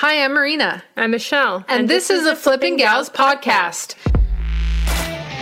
Hi, 0.00 0.22
I'm 0.22 0.34
Marina. 0.34 0.84
I'm 0.94 1.12
Michelle. 1.12 1.64
And, 1.68 1.88
this, 1.88 2.10
is 2.10 2.24
the 2.24 2.36
Flipping 2.36 2.76
Gals 2.76 3.08
podcast. 3.08 3.94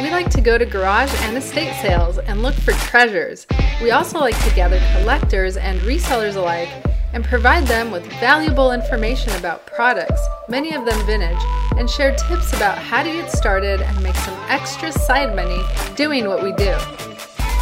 We 0.00 0.12
like 0.12 0.30
to 0.30 0.40
go 0.40 0.56
to 0.56 0.64
garage 0.64 1.12
and 1.22 1.36
estate 1.36 1.74
sales 1.82 2.18
and 2.18 2.40
look 2.40 2.54
for 2.54 2.70
treasures. 2.74 3.48
We 3.82 3.90
also 3.90 4.20
like 4.20 4.40
to 4.44 4.54
gather 4.54 4.80
collectors 4.96 5.56
and 5.56 5.80
resellers 5.80 6.36
alike 6.36 6.68
and 7.12 7.24
provide 7.24 7.66
them 7.66 7.90
with 7.90 8.06
valuable 8.20 8.70
information 8.70 9.34
about 9.34 9.66
products, 9.66 10.22
many 10.48 10.72
of 10.72 10.84
them 10.84 11.04
vintage, 11.04 11.42
and 11.76 11.90
share 11.90 12.14
tips 12.14 12.52
about 12.52 12.78
how 12.78 13.02
to 13.02 13.10
get 13.10 13.32
started 13.32 13.80
and 13.80 14.02
make 14.04 14.14
some 14.14 14.38
extra 14.48 14.92
side 14.92 15.34
money 15.34 15.64
doing 15.96 16.28
what 16.28 16.44
we 16.44 16.52
do. 16.52 16.76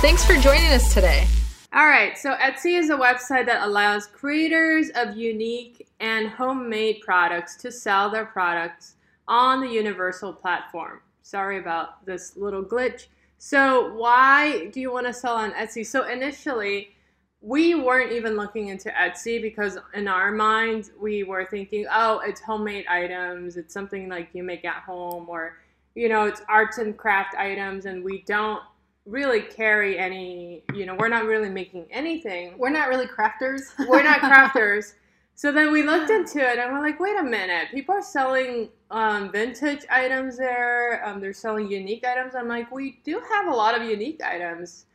Thanks 0.02 0.26
for 0.26 0.36
joining 0.36 0.66
us 0.66 0.92
today. 0.92 1.26
All 1.74 1.86
right, 1.86 2.18
so 2.18 2.34
Etsy 2.34 2.78
is 2.78 2.90
a 2.90 2.96
website 2.96 3.46
that 3.46 3.66
allows 3.66 4.06
creators 4.06 4.90
of 4.90 5.16
unique 5.16 5.88
and 6.00 6.28
homemade 6.28 7.00
products 7.00 7.56
to 7.56 7.72
sell 7.72 8.10
their 8.10 8.26
products 8.26 8.96
on 9.26 9.62
the 9.62 9.68
universal 9.70 10.34
platform. 10.34 11.00
Sorry 11.22 11.58
about 11.58 12.04
this 12.04 12.36
little 12.36 12.62
glitch. 12.62 13.06
So, 13.38 13.94
why 13.94 14.66
do 14.66 14.80
you 14.80 14.92
want 14.92 15.06
to 15.06 15.14
sell 15.14 15.34
on 15.34 15.52
Etsy? 15.52 15.86
So, 15.86 16.06
initially, 16.06 16.90
we 17.40 17.74
weren't 17.74 18.12
even 18.12 18.36
looking 18.36 18.68
into 18.68 18.90
Etsy 18.90 19.40
because 19.40 19.78
in 19.94 20.08
our 20.08 20.30
minds, 20.30 20.90
we 21.00 21.24
were 21.24 21.46
thinking, 21.46 21.86
oh, 21.90 22.18
it's 22.18 22.42
homemade 22.42 22.84
items, 22.86 23.56
it's 23.56 23.72
something 23.72 24.10
like 24.10 24.28
you 24.34 24.42
make 24.42 24.66
at 24.66 24.82
home, 24.82 25.26
or, 25.26 25.56
you 25.94 26.10
know, 26.10 26.26
it's 26.26 26.42
arts 26.50 26.76
and 26.76 26.98
craft 26.98 27.34
items, 27.34 27.86
and 27.86 28.04
we 28.04 28.24
don't 28.26 28.62
really 29.06 29.40
carry 29.40 29.98
any, 29.98 30.62
you 30.74 30.86
know, 30.86 30.94
we're 30.94 31.08
not 31.08 31.24
really 31.24 31.50
making 31.50 31.86
anything. 31.90 32.56
We're 32.56 32.70
not 32.70 32.88
really 32.88 33.06
crafters. 33.06 33.62
We're 33.88 34.04
not 34.04 34.20
crafters. 34.20 34.94
So 35.34 35.50
then 35.50 35.72
we 35.72 35.82
looked 35.82 36.10
into 36.10 36.38
it 36.38 36.58
and 36.58 36.72
we're 36.72 36.82
like, 36.82 37.00
wait 37.00 37.18
a 37.18 37.22
minute, 37.22 37.68
people 37.72 37.94
are 37.94 38.02
selling 38.02 38.68
um, 38.90 39.32
vintage 39.32 39.84
items 39.90 40.36
there. 40.36 41.04
Um, 41.04 41.20
they're 41.20 41.32
selling 41.32 41.70
unique 41.70 42.06
items. 42.06 42.34
I'm 42.34 42.48
like, 42.48 42.70
we 42.70 43.00
do 43.02 43.20
have 43.30 43.46
a 43.46 43.50
lot 43.50 43.74
of 43.74 43.82
unique 43.88 44.22
items. 44.22 44.86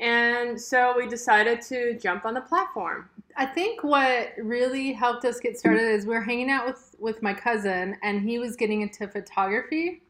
And 0.00 0.60
so 0.60 0.94
we 0.96 1.06
decided 1.06 1.62
to 1.62 1.96
jump 1.98 2.24
on 2.24 2.34
the 2.34 2.40
platform. 2.40 3.08
I 3.36 3.46
think 3.46 3.84
what 3.84 4.32
really 4.36 4.92
helped 4.92 5.24
us 5.24 5.38
get 5.38 5.56
started 5.56 5.82
is 5.82 6.06
we 6.06 6.16
are 6.16 6.22
hanging 6.22 6.50
out 6.50 6.66
with, 6.66 6.94
with 6.98 7.22
my 7.22 7.32
cousin 7.32 7.96
and 8.02 8.20
he 8.20 8.38
was 8.38 8.56
getting 8.56 8.82
into 8.82 9.06
photography 9.08 10.02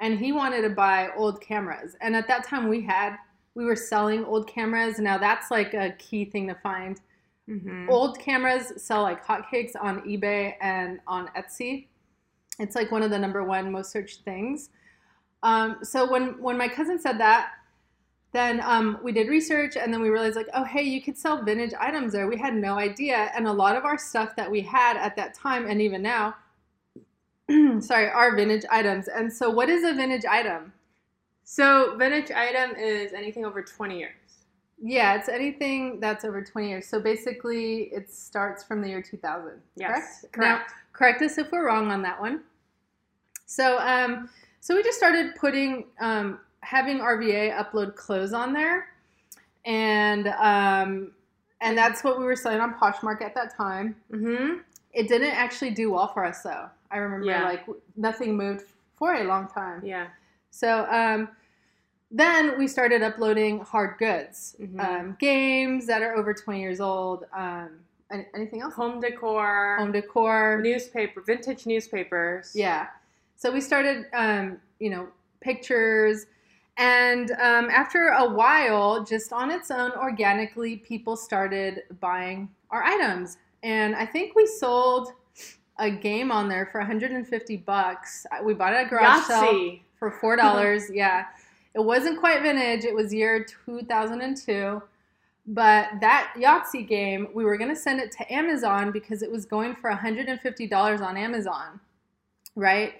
and 0.00 0.18
he 0.18 0.32
wanted 0.32 0.62
to 0.62 0.70
buy 0.70 1.10
old 1.16 1.40
cameras. 1.40 1.96
And 2.00 2.14
at 2.14 2.28
that 2.28 2.44
time 2.44 2.68
we 2.68 2.80
had 2.80 3.16
we 3.54 3.64
were 3.64 3.76
selling 3.76 4.24
old 4.24 4.46
cameras. 4.46 4.98
Now 4.98 5.18
that's 5.18 5.50
like 5.50 5.74
a 5.74 5.90
key 5.98 6.24
thing 6.24 6.46
to 6.48 6.54
find. 6.54 7.00
Mm-hmm. 7.48 7.88
Old 7.90 8.18
cameras 8.18 8.72
sell 8.76 9.02
like 9.02 9.24
hotcakes 9.24 9.72
on 9.80 10.02
eBay 10.02 10.54
and 10.60 11.00
on 11.06 11.28
Etsy. 11.36 11.86
It's 12.58 12.76
like 12.76 12.92
one 12.92 13.02
of 13.02 13.10
the 13.10 13.18
number 13.18 13.42
one 13.42 13.72
most 13.72 13.90
searched 13.90 14.22
things. 14.22 14.70
Um, 15.42 15.78
so 15.82 16.10
when 16.10 16.40
when 16.40 16.58
my 16.58 16.68
cousin 16.68 16.98
said 16.98 17.18
that, 17.18 17.50
then 18.32 18.60
um, 18.62 18.98
we 19.02 19.12
did 19.12 19.28
research 19.28 19.76
and 19.76 19.92
then 19.92 20.02
we 20.02 20.10
realized 20.10 20.36
like, 20.36 20.48
oh 20.54 20.64
hey, 20.64 20.82
you 20.82 21.00
could 21.00 21.16
sell 21.16 21.42
vintage 21.42 21.72
items 21.80 22.12
there. 22.12 22.28
We 22.28 22.36
had 22.36 22.54
no 22.54 22.74
idea, 22.74 23.30
and 23.34 23.46
a 23.46 23.52
lot 23.52 23.76
of 23.76 23.84
our 23.84 23.98
stuff 23.98 24.36
that 24.36 24.50
we 24.50 24.60
had 24.60 24.96
at 24.96 25.16
that 25.16 25.34
time 25.34 25.66
and 25.66 25.80
even 25.80 26.02
now, 26.02 26.34
sorry, 27.80 28.08
are 28.10 28.34
vintage 28.36 28.64
items. 28.70 29.08
And 29.08 29.32
so, 29.32 29.50
what 29.50 29.68
is 29.68 29.84
a 29.84 29.94
vintage 29.94 30.24
item? 30.24 30.72
So 31.44 31.96
vintage 31.96 32.30
item 32.30 32.76
is 32.76 33.12
anything 33.12 33.44
over 33.46 33.62
twenty 33.62 33.98
years. 33.98 34.14
Yeah, 34.80 35.16
it's 35.16 35.28
anything 35.28 35.98
that's 35.98 36.24
over 36.24 36.42
20 36.42 36.68
years. 36.68 36.86
So 36.86 37.00
basically, 37.00 37.84
it 37.92 38.12
starts 38.12 38.62
from 38.62 38.80
the 38.80 38.88
year 38.88 39.02
2000. 39.02 39.60
Yes, 39.76 40.20
correct. 40.30 40.32
Correct. 40.32 40.70
Now, 40.70 40.74
correct 40.92 41.22
us 41.22 41.36
if 41.36 41.50
we're 41.50 41.66
wrong 41.66 41.90
on 41.90 42.00
that 42.02 42.20
one. 42.20 42.42
So, 43.46 43.78
um, 43.78 44.28
so 44.60 44.76
we 44.76 44.82
just 44.82 44.98
started 44.98 45.34
putting 45.34 45.86
um, 46.00 46.38
having 46.60 46.98
RVA 46.98 47.56
upload 47.56 47.96
clothes 47.96 48.32
on 48.32 48.52
there, 48.52 48.88
and 49.64 50.28
um, 50.28 51.12
and 51.60 51.76
that's 51.76 52.04
what 52.04 52.18
we 52.18 52.24
were 52.24 52.36
selling 52.36 52.60
on 52.60 52.74
Poshmark 52.74 53.22
at 53.22 53.34
that 53.34 53.56
time. 53.56 53.96
Mm-hmm. 54.12 54.58
It 54.92 55.08
didn't 55.08 55.34
actually 55.34 55.70
do 55.70 55.90
well 55.92 56.08
for 56.08 56.24
us 56.24 56.42
though. 56.42 56.68
I 56.90 56.98
remember 56.98 57.26
Yeah. 57.26 57.44
like 57.44 57.66
nothing 57.96 58.36
moved 58.36 58.64
for 58.96 59.14
a 59.14 59.24
long 59.24 59.48
time. 59.48 59.80
Yeah. 59.84 60.08
So 60.50 60.86
um, 60.90 61.28
then 62.10 62.58
we 62.58 62.66
started 62.66 63.02
uploading 63.02 63.60
hard 63.60 63.98
goods, 63.98 64.56
Mhm. 64.60 64.80
um, 64.80 65.16
games 65.20 65.86
that 65.86 66.02
are 66.02 66.14
over 66.16 66.32
20 66.32 66.60
years 66.60 66.80
old. 66.80 67.24
Um, 67.32 67.80
anything 68.34 68.62
else? 68.62 68.74
Home 68.74 69.00
decor. 69.00 69.76
Home 69.78 69.92
decor. 69.92 70.60
newspaper, 70.62 71.20
vintage 71.20 71.66
newspapers. 71.66 72.52
Yeah. 72.56 72.86
So 73.36 73.52
we 73.52 73.60
started, 73.60 74.06
um, 74.14 74.58
you 74.80 74.90
know, 74.90 75.08
pictures. 75.40 76.26
And 76.78 77.32
um, 77.32 77.68
after 77.70 78.08
a 78.08 78.24
while, 78.26 79.04
just 79.04 79.32
on 79.32 79.50
its 79.50 79.70
own, 79.70 79.90
organically, 79.92 80.76
people 80.76 81.16
started 81.16 81.82
buying 82.00 82.48
our 82.70 82.82
items. 82.82 83.36
And 83.62 83.94
I 83.96 84.06
think 84.06 84.34
we 84.34 84.46
sold 84.46 85.12
a 85.78 85.90
game 85.90 86.30
on 86.30 86.48
there 86.48 86.66
for 86.66 86.80
150 86.80 87.56
bucks. 87.58 88.26
We 88.42 88.54
bought 88.54 88.72
it 88.72 88.76
at 88.76 88.90
garage 88.90 89.24
sale 89.24 89.78
for 89.98 90.10
four 90.10 90.36
dollars. 90.36 90.90
yeah, 90.92 91.26
it 91.74 91.80
wasn't 91.80 92.18
quite 92.18 92.42
vintage. 92.42 92.84
It 92.84 92.94
was 92.94 93.12
year 93.12 93.44
2002. 93.44 94.82
But 95.50 95.88
that 96.00 96.34
Yahtzee 96.36 96.86
game, 96.86 97.28
we 97.32 97.44
were 97.44 97.56
gonna 97.56 97.76
send 97.76 98.00
it 98.00 98.12
to 98.12 98.32
Amazon 98.32 98.92
because 98.92 99.22
it 99.22 99.30
was 99.30 99.46
going 99.46 99.74
for 99.74 99.88
150 99.88 100.66
dollars 100.66 101.00
on 101.00 101.16
Amazon, 101.16 101.80
right? 102.54 102.94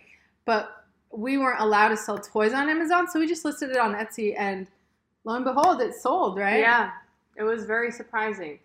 But 0.47 0.85
we 1.11 1.37
weren't 1.39 1.61
allowed 1.61 1.89
to 1.89 1.97
sell 1.97 2.19
toys 2.19 2.53
on 2.53 2.69
Amazon, 2.69 3.07
so 3.09 3.19
we 3.19 3.27
just 3.27 3.45
listed 3.45 3.71
it 3.71 3.79
on 3.79 3.95
Etsy, 3.95 4.35
and 4.37 4.67
lo 5.25 5.35
and 5.35 5.45
behold, 5.45 5.81
it 5.81 5.95
sold, 5.95 6.39
right? 6.39 6.61
Yeah, 6.61 6.91
it 7.37 7.43
was 7.43 7.65
very 7.67 7.91
surprising. 7.91 8.59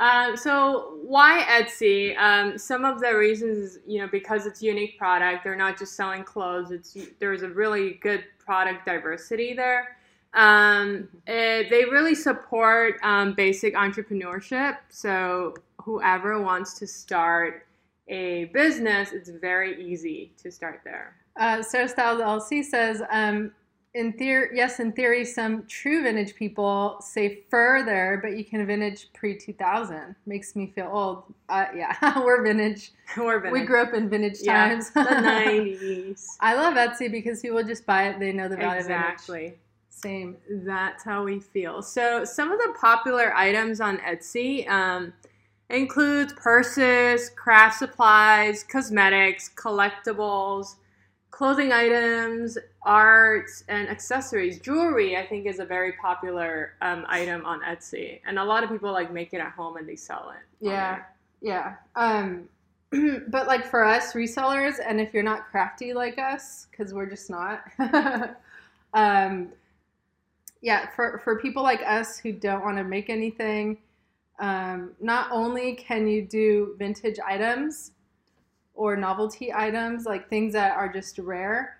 Um, 0.00 0.34
so 0.34 0.96
why 1.02 1.44
Etsy? 1.46 2.16
Um, 2.18 2.56
some 2.56 2.86
of 2.86 3.00
the 3.00 3.14
reasons 3.14 3.78
you 3.86 4.00
know 4.00 4.08
because 4.08 4.46
it's 4.46 4.62
a 4.62 4.64
unique 4.64 4.98
product. 4.98 5.44
They're 5.44 5.54
not 5.54 5.78
just 5.78 5.94
selling 5.94 6.24
clothes. 6.24 6.70
It's 6.70 6.96
there's 7.20 7.42
a 7.42 7.50
really 7.50 8.00
good 8.02 8.24
product 8.38 8.86
diversity 8.86 9.52
there. 9.54 9.98
Um, 10.32 11.08
eh, 11.26 11.64
they 11.68 11.84
really 11.84 12.14
support 12.14 12.98
um, 13.02 13.34
basic 13.34 13.74
entrepreneurship. 13.74 14.78
So 14.88 15.54
whoever 15.82 16.40
wants 16.40 16.74
to 16.78 16.86
start 16.86 17.66
a 18.08 18.46
business, 18.46 19.12
it's 19.12 19.28
very 19.28 19.84
easy 19.84 20.32
to 20.42 20.50
start 20.50 20.80
there. 20.84 21.16
Uh, 21.36 21.62
Sarah 21.62 21.88
Styles 21.88 22.20
LC 22.20 22.64
says, 22.64 23.02
um, 23.10 23.52
in 23.94 24.12
theory, 24.12 24.50
yes, 24.54 24.78
in 24.78 24.92
theory, 24.92 25.24
some 25.24 25.66
true 25.66 26.02
vintage 26.04 26.36
people 26.36 26.96
say 27.00 27.42
further, 27.50 28.20
but 28.22 28.36
you 28.36 28.44
can 28.44 28.64
vintage 28.64 29.08
pre 29.12 29.36
2000. 29.36 30.14
Makes 30.26 30.54
me 30.54 30.72
feel 30.74 30.88
old. 30.92 31.24
Uh, 31.48 31.66
yeah, 31.74 31.96
we're 32.24 32.42
vintage. 32.42 32.92
We're 33.16 33.40
vintage. 33.40 33.60
We 33.60 33.66
grew 33.66 33.82
up 33.82 33.92
in 33.92 34.08
vintage 34.08 34.38
yeah, 34.40 34.68
times. 34.68 34.90
the 34.90 35.00
90s. 35.00 36.26
I 36.38 36.54
love 36.54 36.74
Etsy 36.74 37.10
because 37.10 37.40
people 37.40 37.60
just 37.64 37.84
buy 37.84 38.08
it, 38.08 38.20
they 38.20 38.30
know 38.32 38.48
the 38.48 38.56
value 38.56 38.78
of 38.78 38.86
Exactly. 38.86 39.58
Same. 39.88 40.36
That's 40.48 41.02
how 41.02 41.24
we 41.24 41.40
feel. 41.40 41.82
So 41.82 42.24
some 42.24 42.52
of 42.52 42.58
the 42.58 42.72
popular 42.80 43.34
items 43.34 43.80
on 43.80 43.98
Etsy 43.98 44.68
um, 44.70 45.12
includes 45.70 46.32
purses, 46.34 47.30
craft 47.30 47.80
supplies, 47.80 48.62
cosmetics, 48.62 49.50
collectibles, 49.56 50.76
clothing 51.40 51.72
items, 51.72 52.58
arts, 52.82 53.64
and 53.66 53.88
accessories. 53.88 54.60
Jewelry, 54.60 55.16
I 55.16 55.26
think, 55.26 55.46
is 55.46 55.58
a 55.58 55.64
very 55.64 55.92
popular 55.92 56.74
um, 56.82 57.06
item 57.08 57.46
on 57.46 57.62
Etsy, 57.62 58.20
and 58.26 58.38
a 58.38 58.44
lot 58.44 58.62
of 58.62 58.68
people 58.68 58.92
like 58.92 59.10
make 59.10 59.32
it 59.32 59.38
at 59.38 59.52
home 59.52 59.78
and 59.78 59.88
they 59.88 59.96
sell 59.96 60.34
it. 60.36 60.44
Yeah. 60.62 60.98
Yeah. 61.40 61.76
Um, 61.96 62.46
but 63.28 63.46
like 63.46 63.64
for 63.64 63.86
us 63.86 64.12
resellers, 64.12 64.80
and 64.86 65.00
if 65.00 65.14
you're 65.14 65.22
not 65.22 65.50
crafty 65.50 65.94
like 65.94 66.18
us, 66.18 66.66
because 66.70 66.92
we're 66.92 67.08
just 67.08 67.30
not, 67.30 67.62
um, 68.92 69.48
yeah, 70.60 70.90
for, 70.90 71.22
for 71.24 71.38
people 71.38 71.62
like 71.62 71.80
us 71.86 72.18
who 72.18 72.32
don't 72.32 72.62
want 72.62 72.76
to 72.76 72.84
make 72.84 73.08
anything, 73.08 73.78
um, 74.40 74.90
not 75.00 75.32
only 75.32 75.72
can 75.72 76.06
you 76.06 76.20
do 76.20 76.76
vintage 76.78 77.18
items 77.26 77.92
or 78.74 78.96
novelty 78.96 79.52
items, 79.52 80.04
like 80.06 80.28
things 80.28 80.52
that 80.52 80.76
are 80.76 80.90
just 80.92 81.18
rare, 81.18 81.78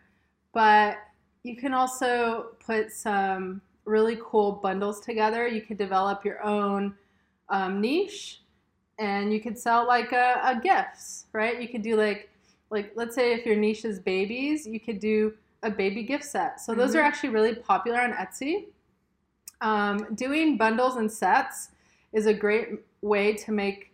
but 0.52 0.98
you 1.42 1.56
can 1.56 1.72
also 1.72 2.52
put 2.64 2.92
some 2.92 3.62
really 3.84 4.18
cool 4.22 4.52
bundles 4.52 5.00
together. 5.00 5.48
You 5.48 5.62
could 5.62 5.78
develop 5.78 6.24
your 6.24 6.42
own 6.44 6.94
um, 7.48 7.80
niche 7.80 8.42
and 8.98 9.32
you 9.32 9.40
could 9.40 9.58
sell 9.58 9.86
like 9.86 10.12
a, 10.12 10.40
a 10.44 10.60
gifts, 10.60 11.26
right? 11.32 11.60
You 11.60 11.68
could 11.68 11.82
do 11.82 11.96
like 11.96 12.28
like 12.70 12.92
let's 12.94 13.14
say 13.16 13.32
if 13.32 13.44
your 13.46 13.56
niche 13.56 13.84
is 13.84 13.98
babies, 13.98 14.66
you 14.66 14.78
could 14.78 15.00
do 15.00 15.34
a 15.62 15.70
baby 15.70 16.02
gift 16.02 16.24
set. 16.24 16.60
So 16.60 16.74
those 16.74 16.94
are 16.94 17.00
Mhm. 17.00 17.06
actually 17.06 17.30
really 17.30 17.54
popular 17.54 18.00
on 18.00 18.12
Etsy. 18.12 18.66
Um, 19.60 20.14
doing 20.14 20.56
bundles 20.56 20.96
and 20.96 21.10
sets 21.10 21.70
is 22.12 22.26
a 22.26 22.34
great 22.34 22.68
way 23.02 23.34
to 23.34 23.52
make 23.52 23.92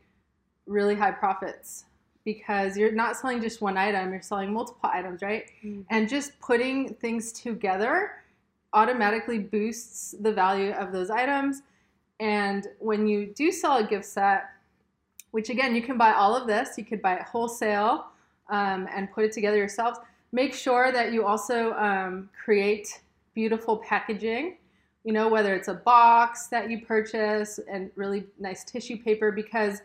really 0.67 0.95
high 0.95 1.13
profits. 1.13 1.85
Because 2.27 2.77
you're 2.77 2.93
not 2.93 3.17
selling 3.17 3.41
just 3.41 3.63
one 3.63 3.79
item, 3.79 4.11
you're 4.11 4.21
selling 4.21 4.53
multiple 4.53 4.91
items, 4.93 5.23
right? 5.23 5.45
And 5.91 6.09
just 6.09 6.39
putting 6.41 6.93
things 6.95 7.33
together 7.33 8.25
automatically 8.75 9.39
boosts 9.39 10.17
the 10.21 10.33
value 10.33 10.73
of 10.73 10.93
those 10.93 11.09
items. 11.09 11.63
And 12.19 12.67
when 12.81 13.07
you 13.07 13.27
do 13.27 13.53
sell 13.53 13.77
a 13.77 13.85
gift 13.85 14.07
set, 14.07 14.51
which 15.31 15.51
again, 15.51 15.75
you 15.77 15.83
can 15.83 15.97
buy 15.97 16.13
all 16.15 16.37
of 16.37 16.49
this, 16.49 16.77
you 16.77 16.85
could 16.85 17.01
buy 17.01 17.15
it 17.15 17.23
wholesale 17.23 18.07
um, 18.51 18.89
and 18.93 19.11
put 19.13 19.25
it 19.25 19.33
together 19.33 19.57
yourselves. 19.57 20.01
Make 20.33 20.53
sure 20.53 20.91
that 20.91 21.13
you 21.13 21.25
also 21.25 21.75
um, 21.75 22.29
create 22.45 23.03
beautiful 23.35 23.77
packaging, 23.79 24.57
you 25.05 25.13
know, 25.13 25.29
whether 25.29 25.55
it's 25.55 25.69
a 25.69 25.75
box 25.75 26.49
that 26.49 26.71
you 26.71 26.85
purchase 26.85 27.61
and 27.71 27.93
really 27.95 28.27
nice 28.41 28.65
tissue 28.65 28.97
paper, 28.97 29.31
because 29.31 29.81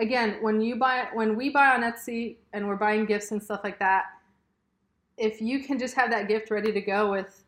again, 0.00 0.38
when 0.40 0.60
you 0.60 0.76
buy, 0.76 1.08
when 1.12 1.36
we 1.36 1.50
buy 1.50 1.74
on 1.74 1.82
Etsy 1.82 2.36
and 2.52 2.66
we're 2.66 2.76
buying 2.76 3.04
gifts 3.04 3.30
and 3.30 3.42
stuff 3.42 3.60
like 3.62 3.78
that, 3.78 4.06
if 5.16 5.40
you 5.40 5.62
can 5.62 5.78
just 5.78 5.94
have 5.94 6.10
that 6.10 6.26
gift 6.28 6.50
ready 6.50 6.72
to 6.72 6.80
go 6.80 7.10
with 7.10 7.44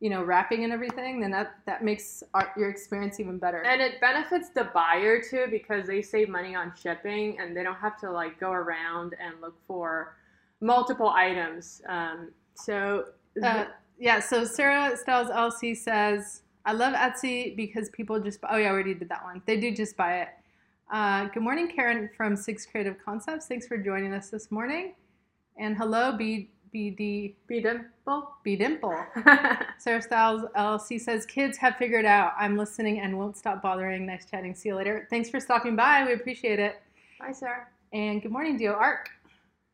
you 0.00 0.10
know 0.10 0.22
wrapping 0.22 0.64
and 0.64 0.72
everything 0.74 1.20
then 1.20 1.30
that 1.30 1.54
that 1.64 1.82
makes 1.82 2.22
our, 2.34 2.52
your 2.56 2.68
experience 2.68 3.18
even 3.18 3.38
better. 3.38 3.62
And 3.62 3.80
it 3.80 4.00
benefits 4.00 4.50
the 4.50 4.64
buyer 4.74 5.22
too 5.22 5.46
because 5.50 5.86
they 5.86 6.02
save 6.02 6.28
money 6.28 6.54
on 6.54 6.72
shipping 6.80 7.38
and 7.40 7.56
they 7.56 7.62
don't 7.62 7.76
have 7.76 7.98
to 8.00 8.10
like 8.10 8.38
go 8.38 8.52
around 8.52 9.14
and 9.20 9.40
look 9.40 9.56
for 9.66 10.16
multiple 10.60 11.08
items. 11.08 11.80
Um, 11.88 12.30
so 12.54 13.06
uh, 13.42 13.64
yeah 13.98 14.20
so 14.20 14.44
sarah 14.44 14.96
styles 14.96 15.28
lc 15.28 15.76
says 15.76 16.42
i 16.64 16.72
love 16.72 16.94
etsy 16.94 17.54
because 17.54 17.90
people 17.90 18.18
just 18.18 18.38
oh 18.50 18.56
yeah 18.56 18.68
i 18.68 18.70
already 18.70 18.94
did 18.94 19.08
that 19.08 19.22
one. 19.24 19.42
They 19.46 19.58
do 19.58 19.74
just 19.74 19.96
buy 19.96 20.20
it 20.20 20.28
uh, 20.90 21.26
good 21.26 21.42
morning 21.42 21.68
karen 21.68 22.08
from 22.16 22.36
six 22.36 22.64
creative 22.66 22.96
concepts 23.04 23.46
thanks 23.46 23.66
for 23.66 23.76
joining 23.76 24.12
us 24.12 24.30
this 24.30 24.50
morning 24.50 24.94
and 25.58 25.76
hello 25.76 26.16
b 26.16 26.48
bd 26.74 27.34
be 27.46 27.60
dimple. 27.60 28.30
b 28.44 28.56
dimple 28.56 28.94
Sarah 29.78 30.02
Styles 30.02 30.42
LLC 30.56 31.00
says, 31.00 31.24
Kids 31.26 31.56
have 31.58 31.76
figured 31.76 32.04
out. 32.04 32.32
I'm 32.38 32.56
listening 32.56 33.00
and 33.00 33.16
won't 33.16 33.36
stop 33.36 33.62
bothering. 33.62 34.04
Nice 34.06 34.26
chatting. 34.28 34.54
See 34.54 34.68
you 34.70 34.76
later. 34.76 35.06
Thanks 35.08 35.30
for 35.30 35.38
stopping 35.40 35.76
by. 35.76 36.04
We 36.04 36.12
appreciate 36.12 36.58
it. 36.58 36.82
Hi, 37.20 37.32
Sarah. 37.32 37.66
And 37.92 38.20
good 38.20 38.32
morning, 38.32 38.56
Dio 38.56 38.72
Arc. 38.72 39.08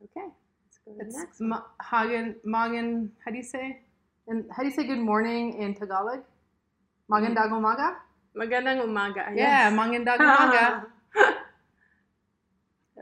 Okay, 0.05 0.27
let's 0.27 0.79
go 0.85 0.93
to 0.93 0.99
the 0.99 1.05
It's 1.07 1.17
next. 1.17 1.41
Ma- 1.41 1.63
Hagen, 1.81 2.37
Magen, 2.45 3.11
how 3.25 3.31
do 3.31 3.37
you 3.37 3.43
say? 3.43 3.81
And 4.29 4.45
how 4.51 4.63
do 4.63 4.69
you 4.69 4.75
say 4.75 4.85
good 4.85 4.99
morning 4.99 5.55
in 5.55 5.75
Tagalog? 5.75 6.23
Magen 7.09 7.35
dago 7.35 7.61
maga? 7.61 7.97
Magandang 8.37 8.85
umaga. 8.85 9.35
Yeah, 9.35 9.71
yes. 9.71 9.75
Magen 9.75 10.05
dago 10.05 10.21
maga. 10.21 10.87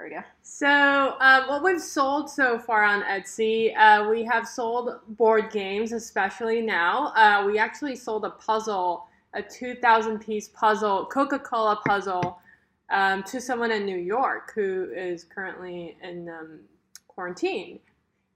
There 0.01 0.09
we 0.09 0.15
go. 0.15 0.23
So, 0.41 1.17
um, 1.21 1.47
what 1.49 1.63
we've 1.63 1.79
sold 1.79 2.31
so 2.31 2.59
far 2.59 2.85
on 2.85 3.03
Etsy, 3.03 3.77
uh, 3.77 4.09
we 4.09 4.25
have 4.25 4.49
sold 4.49 4.99
board 5.09 5.51
games, 5.53 5.93
especially 5.93 6.63
now. 6.63 7.09
Uh, 7.09 7.45
we 7.47 7.59
actually 7.59 7.97
sold 7.97 8.25
a 8.25 8.31
puzzle, 8.31 9.09
a 9.35 9.43
2,000 9.43 10.19
piece 10.19 10.49
puzzle, 10.49 11.05
Coca 11.05 11.39
Cola 11.39 11.79
puzzle, 11.87 12.41
um, 12.89 13.23
to 13.25 13.43
someone 13.43 13.71
in 13.71 13.85
New 13.85 13.99
York 13.99 14.53
who 14.55 14.91
is 14.97 15.25
currently 15.25 15.99
in 16.03 16.31
um, 16.31 16.61
quarantine. 17.07 17.79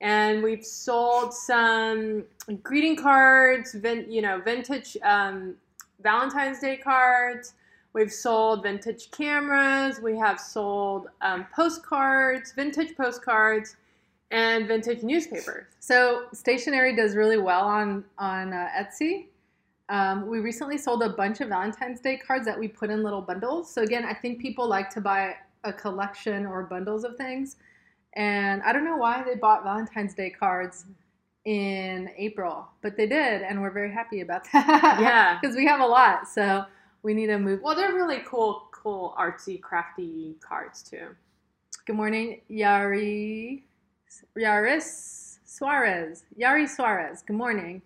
And 0.02 0.42
we've 0.42 0.66
sold 0.66 1.32
some 1.32 2.24
greeting 2.62 2.94
cards, 2.94 3.72
vin- 3.72 4.12
you 4.12 4.20
know, 4.20 4.38
vintage 4.38 4.98
um, 5.02 5.54
Valentine's 6.02 6.58
Day 6.58 6.76
cards. 6.76 7.54
We've 7.94 8.12
sold 8.12 8.64
vintage 8.64 9.12
cameras. 9.12 10.00
We 10.00 10.18
have 10.18 10.40
sold 10.40 11.06
um, 11.20 11.46
postcards, 11.54 12.52
vintage 12.52 12.96
postcards, 12.96 13.76
and 14.32 14.66
vintage 14.66 15.04
newspapers. 15.04 15.66
So 15.78 16.24
stationery 16.32 16.96
does 16.96 17.14
really 17.14 17.38
well 17.38 17.62
on 17.64 18.04
on 18.18 18.52
uh, 18.52 18.68
Etsy. 18.76 19.26
Um, 19.90 20.26
we 20.26 20.40
recently 20.40 20.76
sold 20.76 21.02
a 21.02 21.10
bunch 21.10 21.40
of 21.40 21.50
Valentine's 21.50 22.00
Day 22.00 22.16
cards 22.16 22.44
that 22.46 22.58
we 22.58 22.66
put 22.66 22.90
in 22.90 23.02
little 23.04 23.20
bundles. 23.20 23.72
So 23.72 23.82
again, 23.82 24.04
I 24.04 24.14
think 24.14 24.40
people 24.40 24.66
like 24.66 24.90
to 24.90 25.00
buy 25.00 25.36
a 25.62 25.72
collection 25.72 26.46
or 26.46 26.64
bundles 26.64 27.04
of 27.04 27.16
things, 27.16 27.56
and 28.14 28.60
I 28.62 28.72
don't 28.72 28.84
know 28.84 28.96
why 28.96 29.22
they 29.22 29.36
bought 29.36 29.62
Valentine's 29.62 30.14
Day 30.14 30.30
cards 30.30 30.86
in 31.44 32.10
April, 32.16 32.66
but 32.82 32.96
they 32.96 33.06
did, 33.06 33.42
and 33.42 33.60
we're 33.62 33.70
very 33.70 33.92
happy 33.92 34.20
about 34.22 34.44
that. 34.52 34.98
Yeah. 35.00 35.38
because 35.40 35.54
we 35.54 35.66
have 35.66 35.80
a 35.80 35.86
lot, 35.86 36.26
so 36.26 36.64
we 37.04 37.14
need 37.14 37.26
to 37.26 37.38
move. 37.38 37.60
Well, 37.62 37.76
they're 37.76 37.94
really 37.94 38.22
cool, 38.26 38.66
cool, 38.72 39.14
artsy, 39.16 39.60
crafty 39.60 40.34
cards 40.40 40.82
too. 40.82 41.08
Good 41.86 41.96
morning, 41.96 42.40
Yari, 42.50 43.62
Yaris 44.36 45.36
Suarez. 45.44 46.24
Yari 46.40 46.68
Suarez. 46.68 47.22
Good 47.22 47.36
morning. 47.36 47.82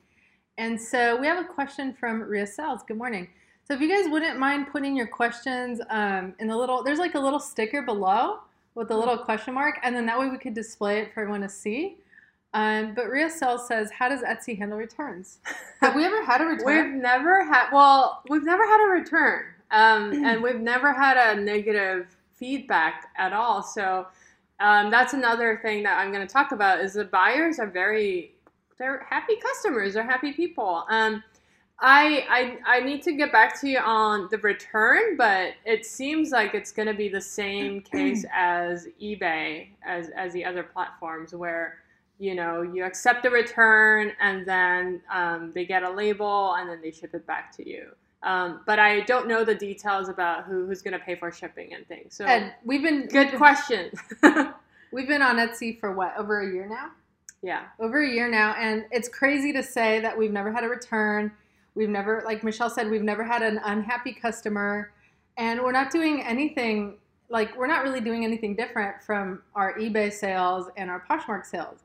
And 0.57 0.81
so 0.81 1.21
we 1.21 1.27
have 1.27 1.45
a 1.45 1.49
question 1.49 1.93
from 1.99 2.23
Ria 2.23 2.47
Sells. 2.47 2.83
Good 2.87 2.97
morning. 2.97 3.29
So 3.67 3.75
if 3.75 3.81
you 3.81 3.89
guys 3.89 4.11
wouldn't 4.11 4.39
mind 4.39 4.69
putting 4.71 4.97
your 4.97 5.09
questions 5.09 5.81
um, 5.91 6.35
in 6.39 6.47
the 6.47 6.57
little, 6.57 6.83
there's 6.83 7.01
like 7.01 7.17
a 7.17 7.21
little 7.21 7.41
sticker 7.41 7.83
below 7.83 8.39
with 8.77 8.93
a 8.93 8.97
little 8.97 9.19
question 9.19 9.53
mark, 9.53 9.79
and 9.83 9.95
then 9.95 10.07
that 10.07 10.19
way 10.19 10.29
we 10.29 10.39
could 10.39 10.55
display 10.55 11.01
it 11.01 11.13
for 11.13 11.23
everyone 11.23 11.41
to 11.41 11.49
see. 11.49 11.99
Um, 12.55 12.95
but 12.95 13.09
Ria 13.11 13.29
Sells 13.29 13.69
says, 13.69 13.91
"How 13.91 14.09
does 14.09 14.23
Etsy 14.23 14.59
handle 14.59 14.79
returns? 14.79 15.39
Have 15.81 15.95
we 15.95 16.05
ever 16.05 16.25
had 16.25 16.41
a 16.41 16.45
return? 16.45 16.93
We've 16.93 17.03
never 17.03 17.45
had, 17.45 17.71
well, 17.73 18.23
we've 18.29 18.45
never 18.45 18.67
had 18.67 18.87
a 18.87 18.91
return, 18.91 19.45
um, 19.71 20.13
and 20.25 20.43
we've 20.43 20.61
never 20.61 20.93
had 20.93 21.17
a 21.17 21.41
negative 21.41 22.17
feedback 22.35 23.09
at 23.19 23.33
all. 23.33 23.63
So 23.63 24.07
um, 24.61 24.91
that's 24.91 25.13
another 25.13 25.61
thing 25.63 25.83
that 25.83 25.99
I'm 25.99 26.11
going 26.13 26.27
to 26.27 26.33
talk 26.33 26.53
about 26.53 26.81
is 26.81 26.95
the 26.95 27.05
buyers 27.05 27.59
are 27.59 27.67
very, 27.67 28.35
they're 28.79 29.07
happy 29.09 29.37
customers, 29.37 29.95
they're 29.95 30.03
happy 30.03 30.33
people. 30.33 30.85
Um, 30.89 31.23
I, 31.81 32.59
I 32.67 32.79
I 32.79 32.81
need 32.81 33.03
to 33.03 33.13
get 33.13 33.31
back 33.31 33.61
to 33.61 33.69
you 33.69 33.79
on 33.79 34.27
the 34.33 34.39
return, 34.39 35.17
but 35.17 35.53
it 35.65 35.87
seems 35.87 36.33
like 36.33 36.55
it's 36.55 36.73
going 36.73 36.89
to 36.89 36.95
be 36.95 37.09
the 37.09 37.21
same 37.21 37.81
case 37.93 38.25
as 38.35 38.89
eBay 39.01 39.69
as 39.87 40.09
as 40.17 40.33
the 40.33 40.45
other 40.45 40.65
platforms 40.65 41.35
where 41.35 41.79
you 42.19 42.35
know 42.35 42.63
you 42.63 42.85
accept 42.85 43.23
the 43.23 43.31
return 43.31 44.13
and 44.21 44.47
then 44.47 45.01
um, 45.13 45.53
they 45.55 45.65
get 45.65 45.83
a 45.83 45.91
label 45.91 46.55
and 46.55 46.69
then 46.69 46.81
they 46.83 46.91
ship 46.91 47.15
it 47.15 47.27
back 47.27 47.53
to 47.57 47.69
you. 47.69 47.89
Um, 48.25 48.61
but 48.67 48.79
I 48.81 49.01
don't 49.03 49.29
know 49.29 49.45
the 49.45 49.55
details 49.55 50.09
about 50.09 50.45
who, 50.45 50.67
who's 50.67 50.83
going 50.83 50.93
to 50.99 50.99
pay 50.99 51.15
for 51.15 51.31
shipping 51.31 51.73
and 51.75 51.87
things. 51.87 52.15
So 52.17 52.25
And 52.25 52.53
we've 52.65 52.83
been 52.83 53.07
good 53.07 53.33
question. 53.35 53.91
We've 54.91 55.07
been 55.07 55.23
on 55.23 55.37
Etsy 55.37 55.79
for 55.79 55.93
what 55.93 56.17
over 56.17 56.41
a 56.41 56.53
year 56.53 56.67
now. 56.69 56.91
yeah. 57.43 57.65
over 57.79 58.03
a 58.03 58.09
year 58.09 58.29
now 58.29 58.55
and 58.59 58.85
it's 58.91 59.09
crazy 59.09 59.53
to 59.53 59.63
say 59.63 60.01
that 60.01 60.17
we've 60.17 60.33
never 60.33 60.51
had 60.51 60.65
a 60.65 60.69
return 60.69 61.31
we've 61.75 61.89
never 61.89 62.23
like 62.25 62.43
michelle 62.43 62.71
said 62.71 62.91
we've 62.91 63.03
never 63.03 63.23
had 63.23 63.43
an 63.43 63.61
unhappy 63.65 64.13
customer 64.13 64.91
and 65.37 65.61
we're 65.61 65.73
not 65.73 65.91
doing 65.93 66.23
anything 66.25 66.97
like 67.29 67.57
we're 67.57 67.67
not 67.69 67.85
really 67.85 68.01
doing 68.01 68.25
anything 68.25 68.57
different 68.57 69.01
from 69.03 69.43
our 69.55 69.79
ebay 69.79 70.13
sales 70.13 70.69
and 70.77 70.91
our 70.91 71.05
poshmark 71.09 71.47
sales 71.47 71.81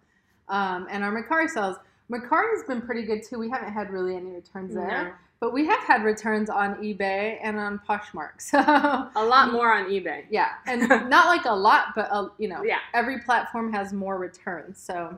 um, 0.57 0.88
and 0.89 1.03
our 1.03 1.12
Mercari 1.12 1.50
sales 1.50 1.77
Mercari's 2.12 2.63
been 2.67 2.81
pretty 2.81 3.03
good 3.03 3.22
too 3.27 3.38
we 3.39 3.50
haven't 3.50 3.74
had 3.74 3.89
really 3.89 4.15
any 4.15 4.31
returns 4.31 4.74
there 4.75 5.03
No. 5.05 5.12
but 5.39 5.53
we 5.53 5.65
have 5.65 5.79
had 5.91 6.03
returns 6.03 6.50
on 6.50 6.75
ebay 6.75 7.38
and 7.41 7.57
on 7.57 7.79
poshmark 7.88 8.33
so 8.51 8.60
A 8.60 9.25
lot 9.33 9.51
more 9.51 9.74
on 9.74 9.86
eBay. 9.89 10.24
yeah 10.29 10.50
and 10.67 10.88
not 11.10 11.25
like 11.27 11.45
a 11.45 11.55
lot 11.69 11.88
but 11.95 12.07
uh, 12.12 12.27
you 12.38 12.48
know 12.48 12.62
Yeah. 12.63 12.79
every 12.93 13.19
platform 13.19 13.72
has 13.74 13.93
more 13.93 14.17
returns 14.17 14.77
so 14.89 15.17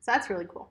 so 0.00 0.10
that's 0.12 0.28
really 0.30 0.46
cool 0.48 0.68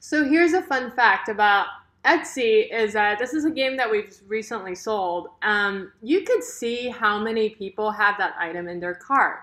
So 0.00 0.24
here's 0.24 0.52
a 0.54 0.62
fun 0.62 0.90
fact 0.92 1.28
about 1.28 1.66
Etsy 2.04 2.72
is 2.72 2.92
that 2.94 3.18
this 3.18 3.34
is 3.34 3.44
a 3.44 3.50
game 3.50 3.76
that 3.76 3.90
we've 3.90 4.16
recently 4.28 4.74
sold. 4.74 5.28
Um, 5.42 5.92
you 6.02 6.22
could 6.22 6.42
see 6.42 6.88
how 6.88 7.18
many 7.18 7.50
people 7.50 7.90
have 7.90 8.14
that 8.18 8.34
item 8.38 8.68
in 8.68 8.78
their 8.80 8.94
cart. 8.94 9.40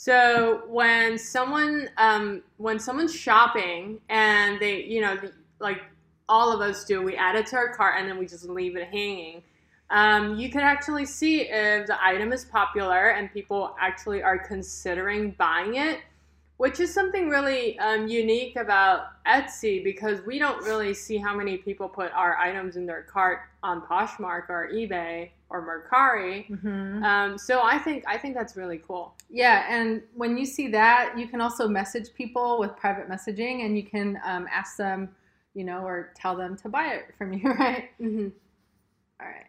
So 0.00 0.62
when 0.68 1.18
someone 1.18 1.90
um, 1.98 2.44
when 2.58 2.78
someone's 2.78 3.12
shopping 3.12 3.98
and 4.08 4.60
they 4.60 4.84
you 4.84 5.00
know 5.00 5.18
like 5.58 5.80
all 6.28 6.52
of 6.54 6.60
us 6.60 6.84
do, 6.84 7.02
we 7.02 7.16
add 7.16 7.34
it 7.34 7.46
to 7.46 7.56
our 7.56 7.74
cart 7.74 7.96
and 7.98 8.08
then 8.08 8.16
we 8.16 8.24
just 8.24 8.48
leave 8.48 8.76
it 8.76 8.86
hanging. 8.86 9.42
Um, 9.90 10.38
you 10.38 10.50
can 10.50 10.60
actually 10.60 11.04
see 11.04 11.40
if 11.40 11.88
the 11.88 12.00
item 12.00 12.32
is 12.32 12.44
popular 12.44 13.08
and 13.08 13.32
people 13.32 13.74
actually 13.80 14.22
are 14.22 14.38
considering 14.38 15.32
buying 15.32 15.74
it 15.74 15.98
which 16.58 16.80
is 16.80 16.92
something 16.92 17.28
really 17.28 17.78
um, 17.78 18.08
unique 18.08 18.56
about 18.56 19.24
Etsy 19.26 19.82
because 19.82 20.20
we 20.26 20.38
don't 20.40 20.62
really 20.64 20.92
see 20.92 21.16
how 21.16 21.34
many 21.34 21.56
people 21.56 21.88
put 21.88 22.12
our 22.12 22.36
items 22.36 22.76
in 22.76 22.84
their 22.84 23.02
cart 23.02 23.42
on 23.62 23.80
Poshmark 23.80 24.50
or 24.50 24.68
eBay 24.72 25.30
or 25.50 25.62
Mercari. 25.62 26.50
mm-hmm. 26.50 27.02
Um, 27.02 27.38
so 27.38 27.62
I 27.62 27.78
think 27.78 28.04
I 28.06 28.18
think 28.18 28.34
that's 28.34 28.56
really 28.56 28.82
cool. 28.86 29.14
Yeah, 29.30 29.66
and 29.68 30.02
when 30.14 30.36
you 30.36 30.44
see 30.44 30.68
that, 30.68 31.14
you 31.16 31.28
can 31.28 31.40
also 31.40 31.68
message 31.68 32.12
people 32.12 32.58
with 32.58 32.76
private 32.76 33.08
messaging, 33.08 33.64
and 33.64 33.76
you 33.76 33.84
can 33.84 34.20
um, 34.24 34.46
ask 34.52 34.76
them, 34.76 35.10
you 35.54 35.64
know, 35.64 35.84
or 35.84 36.12
tell 36.16 36.36
them 36.36 36.56
to 36.58 36.68
buy 36.68 36.88
it 36.88 37.14
from 37.16 37.32
you, 37.32 37.50
right? 37.52 37.90
Mm-hmm. 38.00 38.28
All 39.20 39.26
right. 39.26 39.46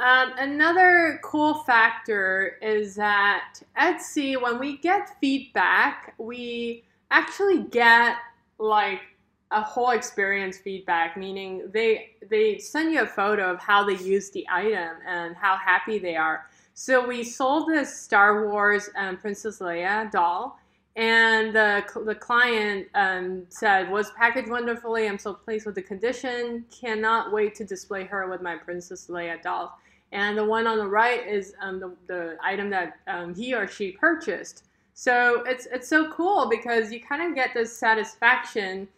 Um, 0.00 0.32
another 0.38 1.20
cool 1.22 1.54
factor 1.54 2.56
is 2.62 2.94
that 2.94 3.60
Etsy, 3.78 4.40
when 4.40 4.58
we 4.58 4.78
get 4.78 5.10
feedback, 5.20 6.14
we 6.16 6.84
actually 7.10 7.64
get 7.64 8.16
like 8.58 9.02
a 9.50 9.60
whole 9.60 9.90
experience 9.90 10.56
feedback, 10.56 11.18
meaning 11.18 11.68
they 11.72 12.12
they 12.30 12.56
send 12.56 12.92
you 12.92 13.02
a 13.02 13.06
photo 13.06 13.50
of 13.52 13.60
how 13.60 13.84
they 13.84 13.98
use 13.98 14.30
the 14.30 14.46
item 14.50 14.96
and 15.06 15.36
how 15.36 15.56
happy 15.56 15.98
they 15.98 16.16
are. 16.16 16.46
So 16.72 17.06
we 17.06 17.22
sold 17.22 17.68
this 17.68 17.94
Star 17.94 18.48
Wars 18.48 18.88
um, 18.96 19.18
Princess 19.18 19.58
Leia 19.58 20.10
doll, 20.10 20.58
and 20.96 21.54
the, 21.54 21.84
the 22.06 22.14
client 22.14 22.86
um, 22.94 23.44
said, 23.50 23.90
was 23.90 24.10
packaged 24.12 24.48
wonderfully. 24.48 25.08
I'm 25.08 25.18
so 25.18 25.34
pleased 25.34 25.66
with 25.66 25.74
the 25.74 25.82
condition. 25.82 26.64
Cannot 26.70 27.32
wait 27.32 27.54
to 27.56 27.64
display 27.64 28.04
her 28.04 28.30
with 28.30 28.40
my 28.40 28.56
Princess 28.56 29.08
Leia 29.08 29.42
doll. 29.42 29.78
And 30.12 30.36
the 30.36 30.44
one 30.44 30.66
on 30.66 30.78
the 30.78 30.88
right 30.88 31.26
is 31.26 31.54
um, 31.60 31.78
the, 31.78 31.94
the 32.06 32.36
item 32.42 32.68
that 32.70 32.98
um, 33.06 33.34
he 33.34 33.54
or 33.54 33.68
she 33.68 33.92
purchased. 33.92 34.64
So 34.94 35.42
it's, 35.46 35.66
it's 35.72 35.88
so 35.88 36.10
cool 36.10 36.48
because 36.48 36.92
you 36.92 37.00
kind 37.00 37.22
of 37.22 37.34
get 37.34 37.54
this 37.54 37.76
satisfaction 37.76 38.88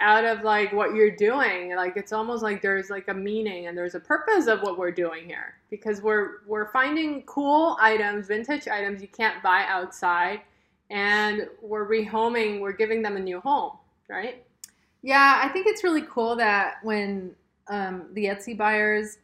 out 0.00 0.24
of 0.24 0.42
like 0.42 0.72
what 0.72 0.94
you're 0.94 1.14
doing. 1.14 1.74
Like 1.74 1.96
it's 1.96 2.12
almost 2.12 2.42
like 2.42 2.60
there's 2.60 2.90
like 2.90 3.08
a 3.08 3.14
meaning 3.14 3.66
and 3.66 3.76
there's 3.76 3.94
a 3.94 4.00
purpose 4.00 4.46
of 4.46 4.62
what 4.62 4.78
we're 4.78 4.92
doing 4.92 5.26
here. 5.26 5.54
Because 5.70 6.02
we're 6.02 6.42
we're 6.46 6.70
finding 6.70 7.22
cool 7.22 7.76
items 7.80 8.26
vintage 8.26 8.68
items 8.68 9.00
you 9.00 9.08
can't 9.08 9.42
buy 9.42 9.64
outside 9.68 10.40
and 10.90 11.48
we're 11.60 11.86
rehoming 11.86 12.60
we're 12.60 12.72
giving 12.72 13.02
them 13.02 13.16
a 13.16 13.20
new 13.20 13.40
home 13.40 13.72
right? 14.08 14.44
Yeah 15.02 15.40
i 15.42 15.48
think 15.48 15.66
it's 15.66 15.84
really 15.84 16.02
cool 16.02 16.34
that 16.36 16.76
when 16.82 17.34
um, 17.68 18.06
the 18.14 18.24
etsy 18.24 18.56
buyers 18.56 19.18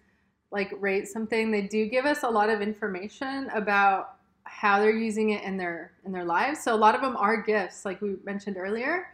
like 0.54 0.72
rate 0.80 1.06
something 1.06 1.50
they 1.50 1.60
do 1.62 1.86
give 1.86 2.06
us 2.06 2.22
a 2.22 2.28
lot 2.28 2.48
of 2.48 2.62
information 2.62 3.50
about 3.54 4.16
how 4.44 4.78
they're 4.78 4.96
using 4.96 5.30
it 5.30 5.42
in 5.42 5.58
their 5.58 5.92
in 6.06 6.12
their 6.12 6.24
lives 6.24 6.62
so 6.62 6.74
a 6.74 6.76
lot 6.76 6.94
of 6.94 7.02
them 7.02 7.16
are 7.18 7.42
gifts 7.42 7.84
like 7.84 8.00
we 8.00 8.16
mentioned 8.24 8.56
earlier 8.56 9.08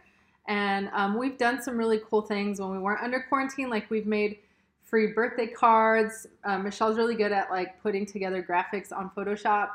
and 0.47 0.89
um, 0.93 1.17
we've 1.17 1.37
done 1.37 1.61
some 1.61 1.77
really 1.77 2.01
cool 2.09 2.21
things 2.21 2.59
when 2.59 2.71
we 2.71 2.79
weren't 2.79 3.01
under 3.01 3.21
quarantine. 3.21 3.69
Like 3.69 3.89
we've 3.89 4.07
made 4.07 4.39
free 4.83 5.07
birthday 5.07 5.47
cards. 5.47 6.27
Um, 6.43 6.63
Michelle's 6.63 6.97
really 6.97 7.15
good 7.15 7.31
at 7.31 7.49
like 7.49 7.81
putting 7.81 8.05
together 8.05 8.43
graphics 8.43 8.91
on 8.91 9.11
Photoshop, 9.15 9.69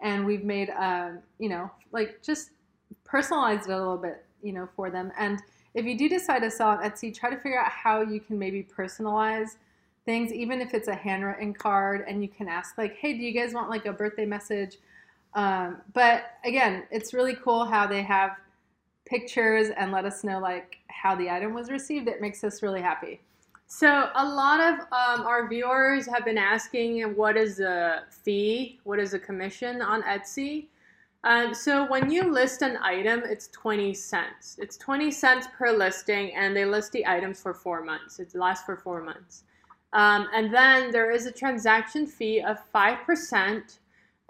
and 0.00 0.24
we've 0.24 0.44
made 0.44 0.70
um, 0.70 1.18
you 1.38 1.48
know 1.48 1.70
like 1.92 2.22
just 2.22 2.50
personalized 3.04 3.68
it 3.68 3.72
a 3.72 3.76
little 3.78 3.96
bit 3.96 4.24
you 4.42 4.52
know 4.52 4.68
for 4.76 4.90
them. 4.90 5.10
And 5.18 5.40
if 5.74 5.84
you 5.84 5.96
do 5.96 6.08
decide 6.08 6.40
to 6.40 6.50
sell 6.50 6.68
on 6.68 6.78
Etsy, 6.78 7.14
try 7.14 7.30
to 7.30 7.36
figure 7.36 7.60
out 7.60 7.70
how 7.70 8.02
you 8.02 8.20
can 8.20 8.38
maybe 8.38 8.62
personalize 8.62 9.56
things, 10.04 10.32
even 10.32 10.60
if 10.60 10.74
it's 10.74 10.88
a 10.88 10.94
handwritten 10.94 11.54
card, 11.54 12.04
and 12.08 12.22
you 12.22 12.28
can 12.28 12.48
ask 12.48 12.78
like, 12.78 12.96
hey, 12.96 13.12
do 13.12 13.18
you 13.18 13.32
guys 13.32 13.54
want 13.54 13.70
like 13.70 13.86
a 13.86 13.92
birthday 13.92 14.26
message? 14.26 14.78
Um, 15.34 15.78
but 15.92 16.38
again, 16.44 16.84
it's 16.90 17.14
really 17.14 17.34
cool 17.34 17.64
how 17.64 17.86
they 17.86 18.02
have 18.02 18.32
pictures 19.06 19.68
and 19.76 19.92
let 19.92 20.04
us 20.04 20.24
know 20.24 20.38
like 20.38 20.78
how 20.88 21.14
the 21.14 21.30
item 21.30 21.54
was 21.54 21.70
received. 21.70 22.08
It 22.08 22.20
makes 22.20 22.42
us 22.44 22.62
really 22.62 22.80
happy. 22.80 23.20
So 23.66 24.10
a 24.16 24.24
lot 24.24 24.60
of 24.60 24.80
um, 24.80 25.26
our 25.26 25.48
viewers 25.48 26.06
have 26.06 26.24
been 26.24 26.38
asking, 26.38 27.02
what 27.14 27.36
is 27.36 27.58
the 27.58 28.02
fee? 28.10 28.80
What 28.82 28.98
is 28.98 29.12
the 29.12 29.18
commission 29.18 29.80
on 29.80 30.02
Etsy? 30.02 30.66
Um, 31.22 31.54
so 31.54 31.86
when 31.86 32.10
you 32.10 32.32
list 32.32 32.62
an 32.62 32.78
item, 32.82 33.22
it's 33.24 33.48
20 33.48 33.94
cents. 33.94 34.56
It's 34.58 34.76
20 34.76 35.10
cents 35.10 35.46
per 35.56 35.70
listing, 35.70 36.34
and 36.34 36.56
they 36.56 36.64
list 36.64 36.92
the 36.92 37.06
items 37.06 37.40
for 37.40 37.54
four 37.54 37.84
months. 37.84 38.18
It 38.18 38.34
lasts 38.34 38.64
for 38.64 38.76
four 38.76 39.02
months. 39.02 39.44
Um, 39.92 40.28
and 40.32 40.54
then 40.54 40.90
there 40.92 41.10
is 41.10 41.26
a 41.26 41.32
transaction 41.32 42.06
fee 42.06 42.40
of 42.40 42.58
5% 42.72 43.78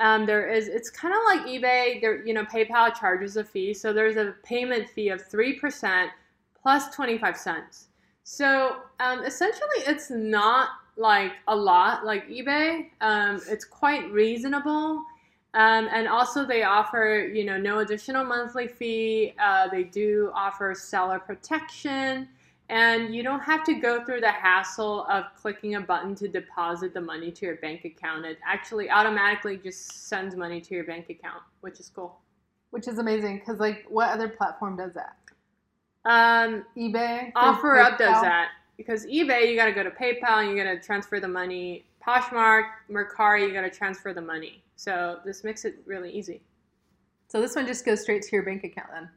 um, 0.01 0.25
there 0.25 0.49
is 0.49 0.67
it's 0.67 0.89
kind 0.89 1.13
of 1.13 1.21
like 1.27 1.47
ebay 1.47 2.01
there 2.01 2.25
you 2.27 2.33
know 2.33 2.45
paypal 2.45 2.99
charges 2.99 3.37
a 3.37 3.45
fee. 3.45 3.75
So 3.75 3.93
there's 3.93 4.17
a 4.17 4.35
payment 4.43 4.89
fee 4.89 5.11
of 5.11 5.29
3% 5.29 6.09
plus 6.61 6.95
25 6.95 7.37
cents. 7.37 7.89
So 8.25 8.79
um, 8.99 9.23
essentially 9.25 9.85
it's 9.87 10.11
not 10.11 10.71
like 10.97 11.33
a 11.49 11.55
lot 11.55 12.05
like 12.05 12.27
ebay. 12.29 12.87
Um, 13.03 13.43
it's 13.47 13.65
quite 13.65 14.11
reasonable. 14.11 15.05
Um, 15.53 15.89
and 15.93 16.09
also 16.09 16.47
they 16.47 16.63
offer 16.63 17.29
you 17.33 17.45
know 17.45 17.59
no 17.59 17.81
additional 17.81 18.25
monthly 18.25 18.69
fee. 18.69 19.35
Uh, 19.39 19.69
they 19.69 19.83
do 19.85 20.33
offer 20.35 20.75
seller 20.75 21.19
protection 21.19 22.27
and 22.71 23.13
you 23.13 23.25
don't 23.25 23.41
have 23.41 23.65
to 23.65 23.75
go 23.75 24.05
through 24.05 24.21
the 24.21 24.31
hassle 24.31 25.05
of 25.11 25.25
clicking 25.37 25.75
a 25.75 25.81
button 25.81 26.15
to 26.15 26.29
deposit 26.29 26.95
the 26.95 27.01
money 27.01 27.33
to 27.33 27.45
your 27.45 27.57
bank 27.57 27.85
account. 27.85 28.25
It 28.25 28.39
actually 28.47 28.89
automatically 28.89 29.57
just 29.57 30.09
sends 30.09 30.37
money 30.37 30.61
to 30.61 30.75
your 30.75 30.85
bank 30.85 31.11
account, 31.11 31.43
which 31.63 31.81
is 31.81 31.91
cool. 31.93 32.21
Which 32.71 32.87
is 32.87 32.99
amazing 32.99 33.41
because, 33.41 33.59
like, 33.59 33.85
what 33.89 34.11
other 34.11 34.29
platform 34.29 34.77
does 34.77 34.93
that? 34.95 35.17
Um, 36.05 36.65
eBay. 36.77 37.33
OfferUp 37.33 37.99
does 37.99 38.23
that 38.23 38.51
because 38.77 39.05
eBay 39.05 39.51
you 39.51 39.57
got 39.57 39.67
to 39.67 39.73
go 39.73 39.83
to 39.83 39.91
PayPal, 39.91 40.41
and 40.41 40.51
you 40.51 40.57
got 40.57 40.71
to 40.71 40.81
transfer 40.81 41.19
the 41.19 41.29
money. 41.29 41.85
Poshmark, 42.07 42.65
Mercari, 42.89 43.49
you 43.49 43.53
got 43.53 43.63
to 43.63 43.71
transfer 43.71 44.15
the 44.15 44.23
money. 44.23 44.63
So 44.77 45.19
this 45.25 45.43
makes 45.43 45.65
it 45.65 45.83
really 45.87 46.13
easy. 46.13 46.41
So 47.27 47.41
this 47.41 47.57
one 47.57 47.67
just 47.67 47.85
goes 47.85 48.01
straight 48.01 48.23
to 48.23 48.29
your 48.33 48.45
bank 48.45 48.63
account 48.63 48.89
then. 48.93 49.11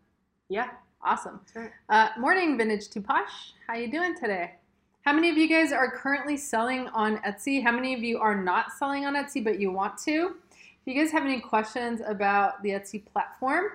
Yeah. 0.50 0.72
Awesome. 1.04 1.42
Right. 1.54 1.72
Uh, 1.90 2.10
morning, 2.18 2.58
Vintage 2.58 2.88
to 2.90 3.02
Posh. 3.02 3.54
How 3.68 3.76
you 3.76 3.92
doing 3.92 4.16
today? 4.16 4.54
How 5.02 5.12
many 5.12 5.30
of 5.30 5.38
you 5.38 5.50
guys 5.50 5.74
are 5.74 5.92
currently 5.92 6.38
selling 6.38 6.88
on 6.90 7.18
Etsy? 7.18 7.62
How 7.62 7.74
many 7.74 7.94
of 7.94 8.02
you 8.02 8.20
are 8.20 8.42
not 8.42 8.72
selling 8.72 9.06
on 9.06 9.16
Etsy 9.16 9.44
but 9.44 9.60
you 9.60 9.70
want 9.70 9.98
to? 10.00 10.36
If 10.52 10.86
you 10.86 10.94
guys 10.94 11.12
have 11.12 11.24
any 11.24 11.42
questions 11.42 12.02
about 12.06 12.64
the 12.64 12.70
Etsy 12.70 13.04
platform 13.06 13.66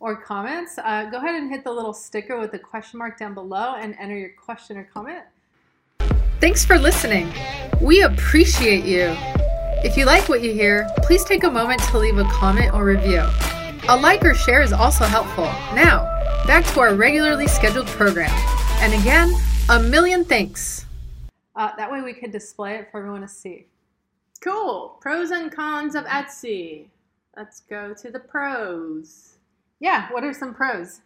or 0.00 0.16
comments, 0.16 0.76
uh, 0.78 1.04
go 1.04 1.18
ahead 1.18 1.36
and 1.36 1.48
hit 1.48 1.62
the 1.62 1.70
little 1.70 1.92
sticker 1.92 2.36
with 2.40 2.50
the 2.50 2.58
question 2.58 2.98
mark 2.98 3.16
down 3.16 3.32
below 3.32 3.76
and 3.76 3.94
enter 4.00 4.18
your 4.18 4.30
question 4.30 4.76
or 4.76 4.84
comment. 4.92 5.22
Thanks 6.40 6.64
for 6.64 6.76
listening. 6.76 7.32
We 7.80 8.02
appreciate 8.02 8.84
you. 8.84 9.14
If 9.84 9.96
you 9.96 10.04
like 10.04 10.28
what 10.28 10.42
you 10.42 10.52
hear, 10.52 10.88
please 10.98 11.24
take 11.24 11.44
a 11.44 11.50
moment 11.50 11.80
to 11.90 11.98
leave 11.98 12.18
a 12.18 12.24
comment 12.24 12.74
or 12.74 12.84
review. 12.84 13.22
A 13.88 13.96
like 13.96 14.24
or 14.24 14.34
share 14.34 14.62
is 14.62 14.72
also 14.72 15.04
helpful. 15.04 15.44
Now, 15.74 16.11
back 16.46 16.64
to 16.66 16.80
our 16.80 16.94
regularly 16.94 17.46
scheduled 17.46 17.86
program. 17.88 18.30
And 18.80 18.94
again, 18.94 19.32
a 19.70 19.78
million 19.78 20.24
thanks. 20.24 20.86
Uh, 21.54 21.70
that 21.76 21.90
way 21.90 22.02
we 22.02 22.12
could 22.12 22.32
display 22.32 22.76
it 22.76 22.88
for 22.90 22.98
everyone 22.98 23.20
to 23.20 23.28
see. 23.28 23.66
Cool. 24.40 24.96
Pros 25.00 25.30
and 25.30 25.52
cons 25.52 25.94
of 25.94 26.04
Etsy. 26.06 26.86
Let's 27.36 27.60
go 27.60 27.94
to 27.94 28.10
the 28.10 28.18
pros. 28.18 29.34
Yeah, 29.80 30.12
what 30.12 30.24
are 30.24 30.32
some 30.32 30.52
pros? 30.52 31.00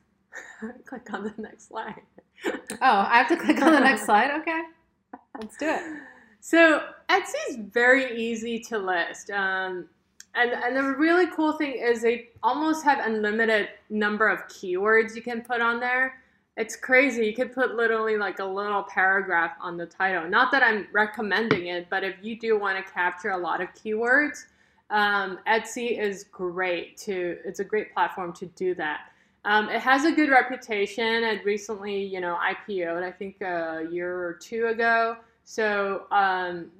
click 0.87 1.13
on 1.13 1.25
the 1.25 1.35
next 1.37 1.69
slide. 1.69 2.03
oh, 2.47 2.57
I 2.81 3.19
have 3.19 3.29
to 3.29 3.37
click 3.37 3.61
on 3.61 3.73
the 3.73 3.81
next 3.81 4.07
slide? 4.07 4.31
Okay. 4.41 4.63
Let's 5.41 5.57
do 5.59 5.69
it. 5.69 5.83
So 6.41 6.83
Etsy 7.11 7.51
is 7.51 7.57
very 7.73 8.19
easy 8.19 8.59
to 8.61 8.79
list. 8.79 9.31
Um, 9.31 9.89
and, 10.37 10.53
and 10.53 10.77
the 10.77 10.83
really 10.83 11.27
cool 11.29 11.53
thing 11.53 11.73
is 11.73 12.03
they 12.03 12.29
almost 12.43 12.85
have 12.85 13.05
unlimited 13.05 13.69
number 13.91 14.29
of 14.29 14.47
keywords 14.49 15.17
you 15.17 15.23
can 15.23 15.41
put 15.41 15.61
on 15.61 15.81
there. 15.81 16.23
It's 16.57 16.77
crazy. 16.77 17.27
You 17.27 17.35
could 17.35 17.53
put 17.53 17.75
literally 17.75 18.17
like 18.17 18.39
a 18.39 18.45
little 18.45 18.83
paragraph 18.85 19.53
on 19.61 19.77
the 19.77 19.87
title. 19.87 20.29
Not 20.29 20.51
that 20.53 20.63
I'm 20.63 20.87
recommending 20.93 21.67
it, 21.67 21.89
but 21.91 22.03
if 22.05 22.17
you 22.23 22.39
do 22.39 22.59
want 22.59 22.85
to 22.85 22.93
capture 22.93 23.31
a 23.31 23.37
lot 23.37 23.61
of 23.61 23.69
keywords, 23.75 24.45
um, 24.91 25.39
Etsy 25.47 25.99
is 25.99 26.25
great 26.25 26.97
to. 26.99 27.39
It's 27.45 27.61
a 27.61 27.65
great 27.65 27.93
platform 27.93 28.33
to 28.35 28.47
do 28.47 28.75
that. 28.77 29.11
Um, 29.45 29.69
it 29.69 29.81
has 29.81 30.05
a 30.05 30.13
good 30.13 30.31
reputation. 30.31 31.25
It 31.25 31.45
recently, 31.45 32.03
you 32.03 32.21
know, 32.21 32.39
IPO'd 32.43 33.03
I 33.03 33.13
think 33.13 33.41
a 33.43 33.87
year 33.91 34.13
or 34.13 34.35
two 34.35 34.67
ago. 34.67 35.17
So 35.45 36.07
um, 36.11 36.71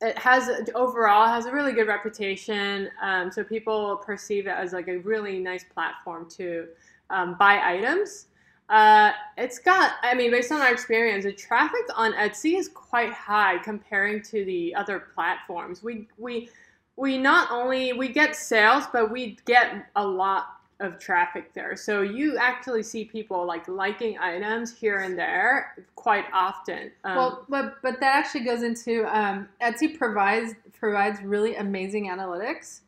it 0.00 0.18
has 0.18 0.50
overall 0.74 1.26
has 1.26 1.46
a 1.46 1.52
really 1.52 1.72
good 1.72 1.88
reputation. 1.88 2.90
Um, 3.02 3.30
so 3.30 3.42
people 3.42 3.96
perceive 3.96 4.46
it 4.46 4.50
as 4.50 4.72
like 4.72 4.88
a 4.88 4.98
really 4.98 5.38
nice 5.38 5.64
platform 5.64 6.28
to 6.30 6.68
um, 7.10 7.36
buy 7.38 7.60
items. 7.62 8.26
Uh, 8.68 9.12
it's 9.36 9.58
got, 9.58 9.92
I 10.02 10.14
mean, 10.14 10.30
based 10.30 10.50
on 10.50 10.60
our 10.60 10.72
experience, 10.72 11.24
the 11.24 11.32
traffic 11.32 11.82
on 11.94 12.12
Etsy 12.14 12.58
is 12.58 12.68
quite 12.68 13.12
high 13.12 13.58
comparing 13.58 14.22
to 14.22 14.44
the 14.44 14.74
other 14.74 15.00
platforms. 15.14 15.82
We 15.82 16.08
we 16.18 16.48
we 16.96 17.18
not 17.18 17.50
only 17.50 17.92
we 17.92 18.08
get 18.08 18.36
sales, 18.36 18.84
but 18.92 19.10
we 19.10 19.36
get 19.44 19.86
a 19.96 20.06
lot 20.06 20.60
of 20.84 20.98
traffic 20.98 21.52
there. 21.54 21.74
So 21.74 22.02
you 22.02 22.36
actually 22.38 22.82
see 22.82 23.04
people 23.04 23.46
like 23.46 23.66
liking 23.66 24.18
items 24.18 24.72
here 24.72 24.98
and 24.98 25.18
there 25.18 25.74
quite 25.96 26.26
often. 26.32 26.92
Um, 27.02 27.16
well, 27.16 27.46
but 27.48 27.82
but 27.82 27.98
that 28.00 28.14
actually 28.16 28.44
goes 28.44 28.62
into 28.62 29.04
um, 29.16 29.48
Etsy 29.60 29.98
provides 29.98 30.54
provides 30.78 31.20
really 31.22 31.56
amazing 31.56 32.08
analytics. 32.08 32.80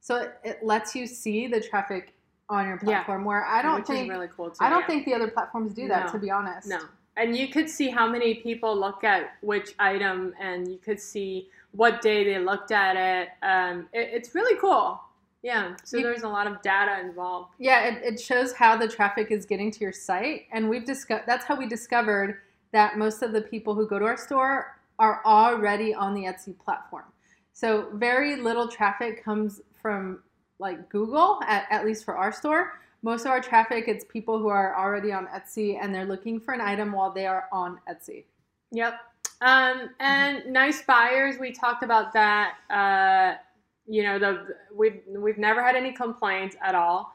So 0.00 0.16
it, 0.16 0.38
it 0.42 0.58
lets 0.64 0.94
you 0.94 1.06
see 1.06 1.46
the 1.46 1.60
traffic 1.60 2.14
on 2.48 2.66
your 2.66 2.78
platform. 2.78 3.22
Yeah. 3.22 3.26
Where 3.26 3.44
I 3.44 3.62
don't 3.62 3.76
Which 3.76 3.86
think 3.86 4.10
really 4.10 4.28
cool 4.34 4.50
too, 4.50 4.56
I 4.60 4.68
don't 4.68 4.80
yeah. 4.80 4.86
think 4.86 5.04
the 5.04 5.14
other 5.14 5.28
platforms 5.28 5.74
do 5.74 5.86
that. 5.88 6.06
No. 6.06 6.12
To 6.12 6.18
be 6.18 6.30
honest, 6.30 6.68
no. 6.68 6.80
and 7.16 7.36
you 7.36 7.48
could 7.48 7.68
see 7.68 7.88
how 7.88 8.08
many 8.08 8.34
people 8.36 8.78
look 8.78 9.04
at 9.04 9.34
which 9.42 9.74
item, 9.78 10.34
and 10.40 10.68
you 10.68 10.78
could 10.78 11.00
see 11.00 11.48
what 11.72 12.02
day 12.02 12.24
they 12.24 12.38
looked 12.38 12.72
at 12.72 12.96
it. 12.96 13.28
Um, 13.42 13.88
it 13.92 14.10
it's 14.12 14.34
really 14.34 14.58
cool. 14.58 15.00
Yeah, 15.42 15.74
so 15.84 15.96
You- 15.96 16.04
there's 16.04 16.22
a 16.22 16.28
lot 16.28 16.46
of 16.46 16.62
data 16.62 17.00
involved. 17.00 17.54
Yeah, 17.58 17.84
it, 17.86 18.14
it 18.14 18.20
shows 18.20 18.52
how 18.52 18.76
the 18.76 18.88
traffic 18.88 19.30
is 19.30 19.44
getting 19.44 19.70
to 19.72 19.80
your 19.80 19.92
site, 19.92 20.46
and 20.52 20.68
we've 20.68 20.84
discussed. 20.84 21.26
That's 21.26 21.44
how 21.44 21.56
we 21.56 21.66
discovered 21.66 22.40
that 22.72 22.96
most 22.96 23.22
of 23.22 23.32
the 23.32 23.42
people 23.42 23.74
who 23.74 23.86
go 23.86 23.98
to 23.98 24.04
our 24.04 24.16
store 24.16 24.78
are 24.98 25.20
already 25.24 25.92
on 25.94 26.14
the 26.14 26.22
Etsy 26.22 26.58
platform. 26.58 27.04
So 27.52 27.88
very 27.94 28.36
little 28.36 28.68
traffic 28.68 29.22
comes 29.24 29.60
from 29.80 30.22
like 30.58 30.88
Google, 30.88 31.40
at, 31.46 31.66
at 31.70 31.84
least 31.84 32.04
for 32.04 32.16
our 32.16 32.32
store. 32.32 32.80
Most 33.02 33.24
of 33.24 33.32
our 33.32 33.40
traffic, 33.40 33.88
it's 33.88 34.04
people 34.04 34.38
who 34.38 34.48
are 34.48 34.76
already 34.76 35.12
on 35.12 35.26
Etsy 35.26 35.76
and 35.80 35.92
they're 35.92 36.04
looking 36.06 36.38
for 36.40 36.54
an 36.54 36.60
item 36.60 36.92
while 36.92 37.10
they 37.10 37.26
are 37.26 37.46
on 37.50 37.80
Etsy. 37.90 38.24
Yep. 38.70 38.94
Um, 39.40 39.90
and 39.98 40.46
nice 40.46 40.82
buyers, 40.82 41.36
we 41.38 41.50
talked 41.50 41.82
about 41.82 42.12
that. 42.12 42.54
Uh, 42.70 43.38
you 43.86 44.02
know, 44.02 44.18
the 44.18 44.54
we've 44.74 45.00
we've 45.08 45.38
never 45.38 45.62
had 45.62 45.76
any 45.76 45.92
complaints 45.92 46.56
at 46.62 46.74
all. 46.74 47.14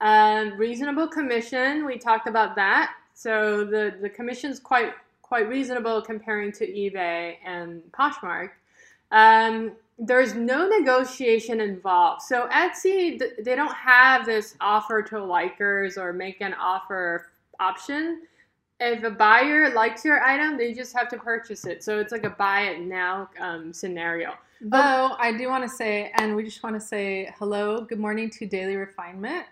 Um, 0.00 0.56
reasonable 0.56 1.08
commission, 1.08 1.84
we 1.84 1.98
talked 1.98 2.28
about 2.28 2.54
that. 2.56 2.94
So 3.14 3.64
the 3.64 3.96
the 4.00 4.08
commission's 4.08 4.60
quite 4.60 4.92
quite 5.22 5.48
reasonable 5.48 6.02
comparing 6.02 6.52
to 6.52 6.66
eBay 6.66 7.36
and 7.44 7.82
Poshmark. 7.92 8.50
Um, 9.10 9.72
there's 9.98 10.34
no 10.34 10.68
negotiation 10.68 11.60
involved. 11.60 12.22
So 12.22 12.48
Etsy, 12.48 13.20
they 13.42 13.56
don't 13.56 13.74
have 13.74 14.24
this 14.24 14.54
offer 14.60 15.02
to 15.02 15.16
likers 15.16 15.98
or 15.98 16.12
make 16.12 16.40
an 16.40 16.54
offer 16.54 17.26
option 17.58 18.22
if 18.80 19.02
a 19.02 19.10
buyer 19.10 19.72
likes 19.74 20.04
your 20.04 20.22
item, 20.22 20.56
they 20.56 20.72
just 20.72 20.96
have 20.96 21.08
to 21.08 21.18
purchase 21.18 21.66
it. 21.66 21.82
So 21.82 21.98
it's 21.98 22.12
like 22.12 22.24
a 22.24 22.30
buy 22.30 22.62
it 22.62 22.80
now 22.80 23.30
um, 23.40 23.72
scenario. 23.72 24.34
Though 24.60 25.14
I 25.18 25.32
do 25.36 25.48
want 25.48 25.62
to 25.62 25.68
say, 25.68 26.10
and 26.16 26.34
we 26.34 26.42
just 26.42 26.62
want 26.62 26.74
to 26.74 26.80
say 26.80 27.32
hello, 27.38 27.82
good 27.82 28.00
morning 28.00 28.28
to 28.30 28.46
Daily 28.46 28.74
Refinement. 28.74 29.46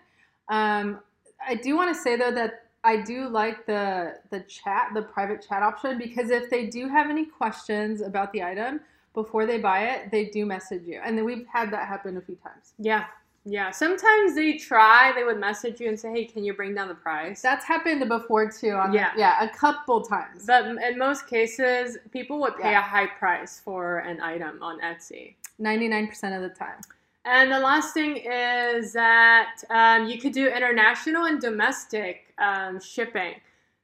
Um, 0.49 0.99
I 1.45 1.55
do 1.55 1.77
want 1.77 1.95
to 1.95 2.01
say 2.01 2.17
though 2.17 2.31
that 2.31 2.65
I 2.83 2.97
do 2.97 3.29
like 3.29 3.65
the 3.65 4.15
the 4.31 4.41
chat, 4.41 4.89
the 4.93 5.03
private 5.03 5.45
chat 5.47 5.63
option, 5.63 5.97
because 5.97 6.29
if 6.29 6.49
they 6.49 6.67
do 6.67 6.89
have 6.89 7.09
any 7.09 7.25
questions 7.25 8.01
about 8.01 8.33
the 8.33 8.43
item 8.43 8.81
before 9.13 9.45
they 9.45 9.59
buy 9.59 9.85
it, 9.85 10.11
they 10.11 10.25
do 10.25 10.45
message 10.45 10.83
you, 10.85 10.99
and 11.03 11.17
then 11.17 11.23
we've 11.23 11.47
had 11.47 11.71
that 11.71 11.87
happen 11.87 12.17
a 12.17 12.21
few 12.21 12.35
times. 12.35 12.73
Yeah, 12.77 13.05
yeah. 13.49 13.71
Sometimes 13.71 14.35
they 14.35 14.57
try. 14.57 15.13
They 15.15 15.23
would 15.23 15.39
message 15.39 15.79
you 15.79 15.87
and 15.87 15.97
say, 15.99 16.11
"Hey, 16.11 16.25
can 16.25 16.43
you 16.43 16.53
bring 16.53 16.75
down 16.75 16.87
the 16.89 16.95
price?" 16.95 17.41
That's 17.41 17.65
happened 17.65 18.07
before 18.07 18.51
too. 18.51 18.67
Yeah. 18.67 19.11
the, 19.13 19.19
yeah, 19.19 19.43
a 19.43 19.49
couple 19.49 20.01
times. 20.01 20.45
But 20.45 20.65
in 20.65 20.97
most 20.97 21.27
cases, 21.27 21.97
people 22.11 22.39
would 22.41 22.57
pay 22.57 22.71
Yeah. 22.71 22.79
a 22.79 22.81
high 22.83 23.07
price 23.07 23.59
for 23.63 23.99
an 23.99 24.19
item 24.21 24.61
on 24.61 24.79
Etsy. 24.81 25.35
Ninety 25.59 25.87
nine 25.87 26.07
percent 26.07 26.35
of 26.35 26.41
the 26.41 26.55
time. 26.55 26.79
And 27.25 27.51
the 27.51 27.59
last 27.59 27.93
thing 27.93 28.17
is 28.17 28.93
that 28.93 29.55
um, 29.69 30.07
you 30.07 30.17
could 30.19 30.33
do 30.33 30.47
international 30.47 31.25
and 31.25 31.41
domestic 31.41 32.33
um, 32.37 32.79
shipping. 32.79 33.35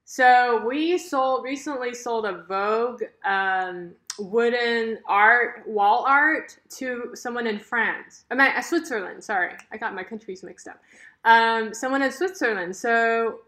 So 0.05 0.65
we 0.67 0.97
sold 0.97 1.43
recently 1.43 1.93
sold 1.93 2.25
a 2.25 2.43
Vogue 2.43 3.03
um, 3.25 3.93
wooden 4.19 4.99
art 5.07 5.63
wall 5.67 6.05
art 6.07 6.57
to 6.77 7.11
someone 7.15 7.47
in 7.47 7.59
France. 7.59 8.25
I 8.29 8.35
mean, 8.35 8.51
uh, 8.55 8.61
Switzerland. 8.61 9.23
Sorry, 9.23 9.53
I 9.71 9.77
got 9.77 9.95
my 9.95 10.03
countries 10.03 10.43
mixed 10.43 10.67
up. 10.67 10.79
Um, 11.25 11.73
someone 11.73 12.01
in 12.01 12.11
Switzerland. 12.11 12.75
So 12.75 13.39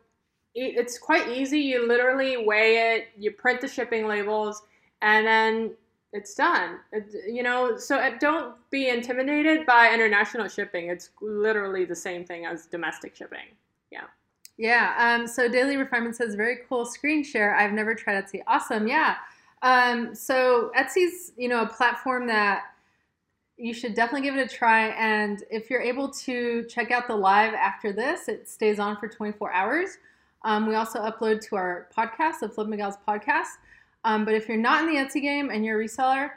it, 0.54 0.76
it's 0.78 0.98
quite 0.98 1.28
easy. 1.30 1.60
You 1.60 1.88
literally 1.88 2.38
weigh 2.38 2.96
it, 2.96 3.08
you 3.18 3.32
print 3.32 3.62
the 3.62 3.68
shipping 3.68 4.08
labels, 4.08 4.64
and 5.02 5.26
then 5.26 5.72
it's 6.14 6.34
done. 6.34 6.80
It, 6.92 7.14
you 7.28 7.44
know, 7.44 7.78
so 7.78 7.98
uh, 7.98 8.12
don't 8.20 8.56
be 8.72 8.90
intimidated 8.90 9.66
by 9.66 9.94
international 9.94 10.48
shipping. 10.48 10.90
It's 10.90 11.10
literally 11.22 11.86
the 11.86 11.96
same 11.96 12.24
thing 12.24 12.46
as 12.46 12.66
domestic 12.66 13.16
shipping. 13.16 13.48
Yeah. 13.92 14.06
Yeah. 14.58 14.96
Um, 14.98 15.28
so 15.28 15.50
Daily 15.50 15.76
Refinement 15.76 16.16
says, 16.16 16.36
very 16.36 16.60
cool 16.70 16.86
screen 16.86 17.24
share. 17.24 17.56
I've 17.56 17.74
never 17.74 17.94
tried 17.94 18.24
Etsy. 18.24 18.42
Awesome. 18.48 18.88
Yeah. 18.88 19.16
Um, 19.66 20.14
so 20.14 20.72
Etsy's, 20.78 21.32
you 21.38 21.50
know, 21.50 21.64
a 21.64 21.68
platform 21.68 22.28
that 22.28 22.66
you 23.58 23.74
should 23.74 23.96
definitely 23.96 24.22
give 24.22 24.38
it 24.38 24.52
a 24.52 24.56
try. 24.56 24.90
And 24.90 25.44
if 25.50 25.72
you're 25.72 25.82
able 25.82 26.10
to 26.10 26.64
check 26.70 26.92
out 26.92 27.08
the 27.08 27.16
live 27.16 27.56
after 27.56 27.92
this, 27.92 28.28
it 28.28 28.48
stays 28.48 28.78
on 28.78 28.96
for 28.98 29.08
24 29.08 29.52
hours. 29.52 29.98
Um, 30.44 30.68
we 30.68 30.76
also 30.76 31.00
upload 31.00 31.42
to 31.48 31.56
our 31.56 31.88
podcast, 31.98 32.42
the 32.42 32.50
Flippin 32.50 32.78
Gals 32.78 32.98
podcast. 33.08 33.58
Um, 34.04 34.24
but 34.24 34.36
if 34.36 34.48
you're 34.48 34.56
not 34.56 34.84
in 34.84 34.94
the 34.94 35.02
Etsy 35.02 35.20
game 35.20 35.50
and 35.50 35.66
you're 35.66 35.82
a 35.82 35.84
reseller, 35.84 36.30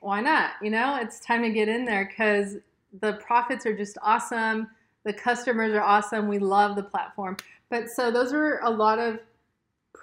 why 0.00 0.20
not? 0.20 0.54
You 0.60 0.70
know, 0.70 0.98
it's 1.00 1.20
time 1.20 1.42
to 1.42 1.50
get 1.50 1.68
in 1.68 1.84
there 1.84 2.06
because 2.06 2.56
the 3.00 3.12
profits 3.14 3.64
are 3.64 3.76
just 3.76 3.96
awesome. 4.02 4.66
The 5.04 5.12
customers 5.12 5.72
are 5.72 5.82
awesome. 5.82 6.26
We 6.26 6.40
love 6.40 6.74
the 6.74 6.82
platform. 6.82 7.36
But 7.70 7.90
so 7.90 8.10
those 8.10 8.32
are 8.32 8.58
a 8.64 8.70
lot 8.70 8.98
of 8.98 9.20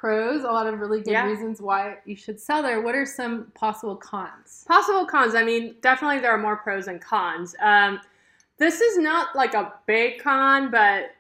pros, 0.04 0.44
a 0.44 0.48
lot 0.48 0.68
of 0.68 0.82
really 0.82 1.00
good 1.02 1.12
Yeah. 1.12 1.26
reasons 1.28 1.62
why 1.62 1.98
you 2.04 2.18
should 2.18 2.38
sell 2.38 2.62
there. 2.62 2.82
What 2.82 2.94
are 2.94 3.06
some 3.06 3.46
possible 3.56 3.96
cons? 3.96 4.66
Possible 4.68 5.06
cons. 5.06 5.34
I 5.34 5.44
mean, 5.44 5.78
definitely 5.80 6.20
there 6.20 6.32
are 6.32 6.38
more 6.38 6.58
pros 6.58 6.90
and 6.90 7.00
cons. 7.02 7.56
Um, 7.62 8.02
this 8.58 8.82
is 8.82 8.98
not 8.98 9.34
like 9.34 9.54
a 9.54 9.74
big 9.86 10.22
con, 10.22 10.70
but 10.70 11.12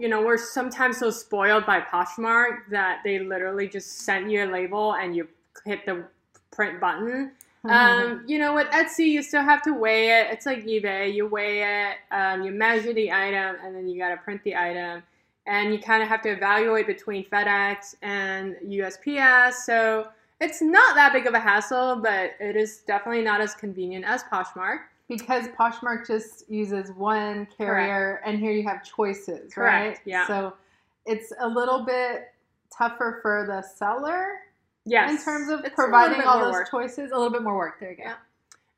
you 0.00 0.08
know, 0.08 0.20
we're 0.22 0.36
sometimes 0.36 0.98
so 0.98 1.08
spoiled 1.12 1.64
by 1.64 1.80
Poshmark 1.80 2.68
that 2.70 2.98
they 3.04 3.20
literally 3.20 3.68
just 3.68 4.00
send 4.00 4.32
you 4.32 4.44
a 4.44 4.48
label 4.50 4.94
and 4.94 5.14
you 5.14 5.28
hit 5.64 5.86
the 5.86 6.02
print 6.50 6.80
button. 6.80 7.30
Um, 7.68 8.24
you 8.26 8.40
know, 8.40 8.56
with 8.56 8.66
Etsy, 8.70 9.06
you 9.06 9.22
still 9.22 9.42
have 9.42 9.62
to 9.62 9.72
weigh 9.72 10.08
it. 10.18 10.26
It's 10.32 10.46
like 10.46 10.64
eBay. 10.64 11.14
You 11.14 11.28
weigh 11.28 11.62
it, 11.62 11.98
um, 12.10 12.42
you 12.42 12.50
measure 12.50 12.92
the 12.92 13.12
item, 13.12 13.54
and 13.62 13.76
then 13.76 13.86
you 13.86 13.98
got 14.00 14.08
to 14.08 14.16
print 14.16 14.42
the 14.42 14.56
item. 14.56 15.04
And 15.46 15.72
you 15.72 15.80
kind 15.80 16.02
of 16.02 16.08
have 16.08 16.20
to 16.22 16.28
evaluate 16.30 16.86
between 16.86 17.24
FedEx 17.28 17.94
and 18.02 18.56
USPS. 18.64 19.54
So 19.64 20.08
it's 20.40 20.62
not 20.62 20.94
that 20.94 21.12
big 21.12 21.26
of 21.26 21.34
a 21.34 21.40
hassle, 21.40 21.96
but 22.02 22.32
it 22.40 22.56
is 22.56 22.78
definitely 22.86 23.22
not 23.22 23.40
as 23.40 23.54
convenient 23.54 24.04
as 24.04 24.22
Poshmark. 24.24 24.80
because 25.08 25.48
Poshmark 25.48 26.06
just 26.06 26.48
uses 26.48 26.92
one 26.92 27.46
carrier, 27.58 28.20
and 28.24 28.38
here 28.38 28.52
you 28.52 28.62
have 28.68 28.84
choices, 28.84 29.52
Correct, 29.52 29.88
right? 29.88 29.98
yeah. 30.04 30.24
So 30.28 30.54
it's 31.04 31.32
a 31.40 31.48
little 31.48 31.84
bit 31.84 32.28
tougher 32.76 33.18
for 33.22 33.44
the 33.46 33.60
seller 33.62 34.34
Yes. 34.84 35.10
in 35.10 35.24
terms 35.24 35.48
of 35.50 35.64
It's 35.64 35.74
providing 35.74 36.22
all 36.22 36.38
those 36.38 36.52
work. 36.52 36.70
choices. 36.70 37.10
A 37.10 37.14
little 37.16 37.30
bit 37.32 37.42
more 37.42 37.56
work. 37.56 37.80
There 37.80 37.90
you 37.90 37.96
go. 37.96 38.02
Yeah. 38.04 38.14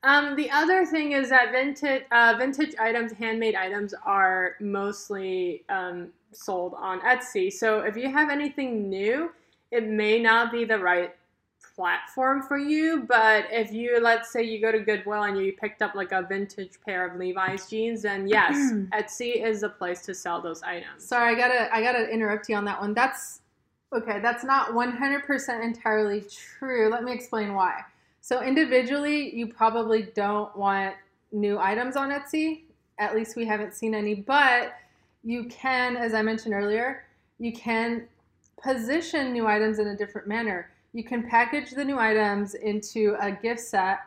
Um, 0.05 0.35
the 0.35 0.51
other 0.51 0.85
thing 0.85 1.12
is 1.12 1.29
that 1.31 1.53
vintage 1.53 2.05
uh, 2.11 2.35
vintage 2.37 2.75
items, 2.81 3.12
handmade 3.12 3.55
items, 3.55 3.95
are 4.05 4.57
mostly 4.61 5.65
um, 5.69 6.09
sold 6.33 6.75
on 6.77 7.01
Etsy. 7.01 7.53
So 7.53 7.81
if 7.81 7.97
you 7.97 8.11
have 8.11 8.29
anything 8.29 8.88
new, 8.88 9.31
it 9.71 9.87
may 9.87 10.21
not 10.21 10.51
be 10.51 10.65
the 10.65 10.79
right 10.79 11.15
platform 11.75 12.43
for 12.43 12.59
you. 12.59 13.05
But 13.09 13.47
if 13.51 13.73
you, 13.73 13.99
let's 14.01 14.33
say, 14.33 14.43
you 14.43 14.61
go 14.61 14.73
to 14.73 14.81
Goodwill 14.81 15.23
and 15.23 15.38
you 15.38 15.53
picked 15.53 15.83
up 15.83 15.95
like 15.95 16.12
a 16.12 16.23
vintage 16.23 16.73
pair 16.85 17.07
of 17.07 17.19
Levi's 17.19 17.69
jeans, 17.69 18.03
then 18.03 18.27
yes, 18.27 18.55
Etsy 18.93 19.45
is 19.45 19.61
the 19.61 19.69
place 19.69 20.03
to 20.03 20.15
sell 20.15 20.41
those 20.41 20.62
items. 20.62 21.05
Sorry, 21.05 21.35
I 21.35 21.38
gotta 21.38 21.75
I 21.75 21.83
gotta 21.83 22.09
interrupt 22.09 22.49
you 22.49 22.57
on 22.57 22.65
that 22.65 22.81
one. 22.81 22.95
That's 22.95 23.41
okay. 23.93 24.21
That's 24.21 24.45
not 24.45 24.71
100% 24.71 25.65
entirely 25.65 26.23
true. 26.23 26.91
Let 26.91 27.05
me 27.05 27.12
explain 27.12 27.55
why. 27.55 27.83
So 28.23 28.41
individually, 28.41 29.35
you 29.35 29.49
probably 29.49 30.05
don't 30.15 30.57
want 30.57 30.95
new 31.33 31.59
items 31.59 31.97
on 31.97 32.11
Etsy. 32.11 32.63
At 32.99 33.17
least 33.17 33.35
we 33.35 33.45
haven't 33.45 33.75
seen 33.75 33.97
any, 33.97 34.15
but 34.15 34.75
you 35.25 35.47
can, 35.47 35.97
as 35.97 36.15
I 36.15 36.23
mentioned 36.23 36.55
earlier, 36.55 37.05
you 37.41 37.53
can 37.53 38.07
position 38.63 39.33
new 39.33 39.49
items 39.49 39.81
in 39.81 39.89
a 39.89 39.97
different 39.97 40.29
manner. 40.29 40.71
You 40.93 41.03
can 41.03 41.29
package 41.29 41.73
the 41.73 41.85
new 41.85 41.99
items 41.99 42.55
into 42.55 43.17
a 43.21 43.33
gift 43.33 43.61
set, 43.61 43.99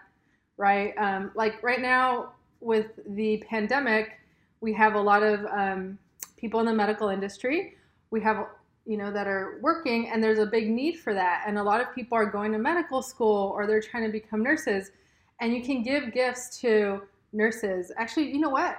right? 0.55 0.93
Um, 0.97 1.31
like 1.35 1.61
right 1.61 1.81
now 1.81 2.31
with 2.61 2.91
the 3.09 3.43
pandemic, 3.49 4.13
we 4.61 4.71
have 4.75 4.95
a 4.95 5.01
lot 5.01 5.23
of 5.23 5.45
um, 5.47 5.97
people 6.37 6.61
in 6.61 6.65
the 6.67 6.73
medical 6.73 7.09
industry. 7.09 7.75
We 8.11 8.21
have, 8.21 8.47
you 8.85 8.97
know, 8.97 9.11
that 9.11 9.27
are 9.27 9.57
working, 9.61 10.09
and 10.09 10.23
there's 10.23 10.39
a 10.39 10.45
big 10.45 10.69
need 10.69 10.99
for 10.99 11.13
that. 11.13 11.43
And 11.47 11.57
a 11.57 11.63
lot 11.63 11.81
of 11.81 11.93
people 11.93 12.17
are 12.17 12.25
going 12.25 12.51
to 12.51 12.59
medical 12.59 13.01
school 13.01 13.51
or 13.55 13.65
they're 13.65 13.81
trying 13.81 14.03
to 14.03 14.11
become 14.11 14.43
nurses. 14.43 14.91
And 15.41 15.53
you 15.53 15.63
can 15.63 15.81
give 15.83 16.13
gifts 16.13 16.59
to 16.61 17.01
nurses. 17.33 17.91
Actually, 17.97 18.31
you 18.31 18.39
know 18.39 18.49
what? 18.49 18.77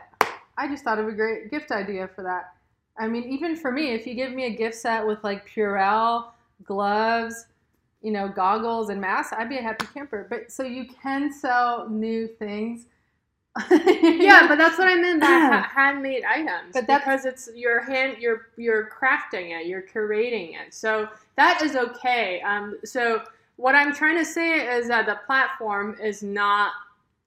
I 0.56 0.68
just 0.68 0.84
thought 0.84 0.98
of 0.98 1.08
a 1.08 1.12
great 1.12 1.50
gift 1.50 1.70
idea 1.70 2.08
for 2.08 2.22
that. 2.22 2.54
I 2.98 3.08
mean, 3.08 3.24
even 3.24 3.56
for 3.56 3.70
me, 3.70 3.92
if 3.92 4.06
you 4.06 4.14
give 4.14 4.32
me 4.32 4.46
a 4.46 4.50
gift 4.50 4.76
set 4.76 5.06
with 5.06 5.22
like 5.22 5.46
Purell, 5.48 6.28
gloves, 6.64 7.46
you 8.00 8.10
know, 8.10 8.28
goggles 8.28 8.88
and 8.88 9.00
masks, 9.00 9.34
I'd 9.36 9.48
be 9.48 9.58
a 9.58 9.62
happy 9.62 9.86
camper. 9.92 10.26
But 10.30 10.50
so 10.50 10.62
you 10.62 10.86
can 10.86 11.32
sell 11.32 11.88
new 11.88 12.26
things 12.26 12.86
yeah, 13.70 14.46
but 14.48 14.58
that's 14.58 14.78
what 14.78 14.88
I 14.88 14.96
meant 14.96 15.20
by 15.20 15.26
ha- 15.26 15.70
handmade 15.74 16.24
items. 16.24 16.72
But 16.72 16.86
that's- 16.86 17.00
because 17.04 17.24
it's 17.24 17.48
your 17.54 17.82
hand, 17.82 18.18
you're 18.20 18.48
you're 18.56 18.90
crafting 18.90 19.58
it, 19.58 19.66
you're 19.66 19.82
curating 19.82 20.50
it. 20.60 20.74
So 20.74 21.08
that 21.36 21.62
is 21.62 21.76
okay. 21.76 22.40
Um, 22.42 22.78
so 22.84 23.22
what 23.56 23.74
I'm 23.74 23.94
trying 23.94 24.18
to 24.18 24.24
say 24.24 24.66
is 24.78 24.88
that 24.88 25.06
the 25.06 25.18
platform 25.26 25.96
is 26.02 26.22
not. 26.22 26.72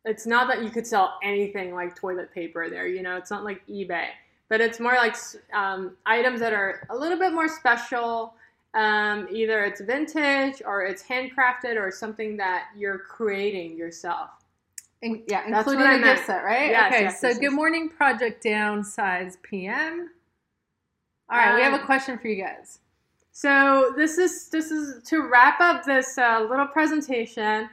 It's 0.06 0.26
not 0.26 0.48
that 0.48 0.63
you 0.63 0.70
could 0.70 0.88
sell 0.88 1.20
anything 1.24 1.74
like 1.76 1.96
toilet 1.96 2.34
paper 2.34 2.70
there. 2.70 2.88
You 2.88 3.02
know, 3.02 3.18
it's 3.18 3.30
not 3.30 3.44
like 3.44 3.62
eBay, 3.68 4.08
but 4.48 4.62
it's 4.62 4.80
more 4.80 4.94
like 4.94 5.15
um, 5.54 5.98
items 6.06 6.39
that 6.39 6.54
are 6.54 6.88
a 6.89 6.96
little 6.96 7.18
bit 7.20 7.34
more 7.34 7.50
special. 7.50 8.34
Um, 8.76 9.28
either 9.32 9.63
it's 9.65 9.82
vintage 9.82 10.62
or 10.65 10.84
it's 10.84 11.04
handcrafted 11.04 11.76
or 11.76 11.92
something 11.92 12.38
that 12.38 12.68
you're 12.78 13.00
creating 13.00 13.76
yourself. 13.78 14.30
In- 15.01 15.23
yeah, 15.27 15.47
including 15.47 15.85
a 15.85 15.99
gift 15.99 16.25
set, 16.25 16.43
right? 16.43 16.71
Yes, 16.71 16.93
okay, 16.93 17.03
yes, 17.05 17.21
so 17.21 17.27
yes, 17.29 17.39
good 17.39 17.53
morning, 17.53 17.89
Project 17.89 18.43
Downsize 18.43 19.41
PM. 19.41 20.09
All 21.29 21.38
right, 21.38 21.55
we 21.55 21.62
have 21.62 21.73
a 21.73 21.79
Um, 21.79 21.85
question 21.85 22.17
for 22.17 22.27
you 22.27 22.43
guys. 22.43 22.79
So 23.31 23.93
this 23.95 24.17
is 24.17 24.49
this 24.49 24.71
is 24.71 25.01
to 25.09 25.21
wrap 25.29 25.62
up 25.62 25.85
this 25.85 26.17
uh, 26.17 26.45
little 26.49 26.67
presentation. 26.67 27.69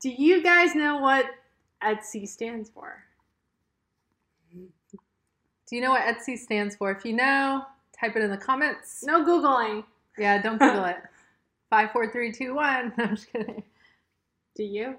Do 0.00 0.10
you 0.10 0.42
guys 0.42 0.74
know 0.76 0.98
what 0.98 1.26
Etsy 1.82 2.28
stands 2.28 2.70
for? 2.70 3.02
Do 4.52 5.76
you 5.76 5.82
know 5.82 5.90
what 5.90 6.02
Etsy 6.02 6.38
stands 6.38 6.76
for? 6.76 6.90
If 6.92 7.04
you 7.04 7.12
know, 7.14 7.64
type 7.98 8.14
it 8.16 8.22
in 8.22 8.30
the 8.30 8.36
comments. 8.36 9.02
No 9.04 9.24
googling. 9.24 9.84
Yeah, 10.18 10.40
don't 10.42 10.58
Google 10.58 10.84
it. 10.84 10.98
Five, 11.70 11.92
four, 11.92 12.10
three, 12.10 12.32
two, 12.32 12.54
one. 12.54 12.92
I'm 12.98 13.14
just 13.16 13.32
kidding. 13.32 13.62
Do 14.56 14.64
you? 14.64 14.96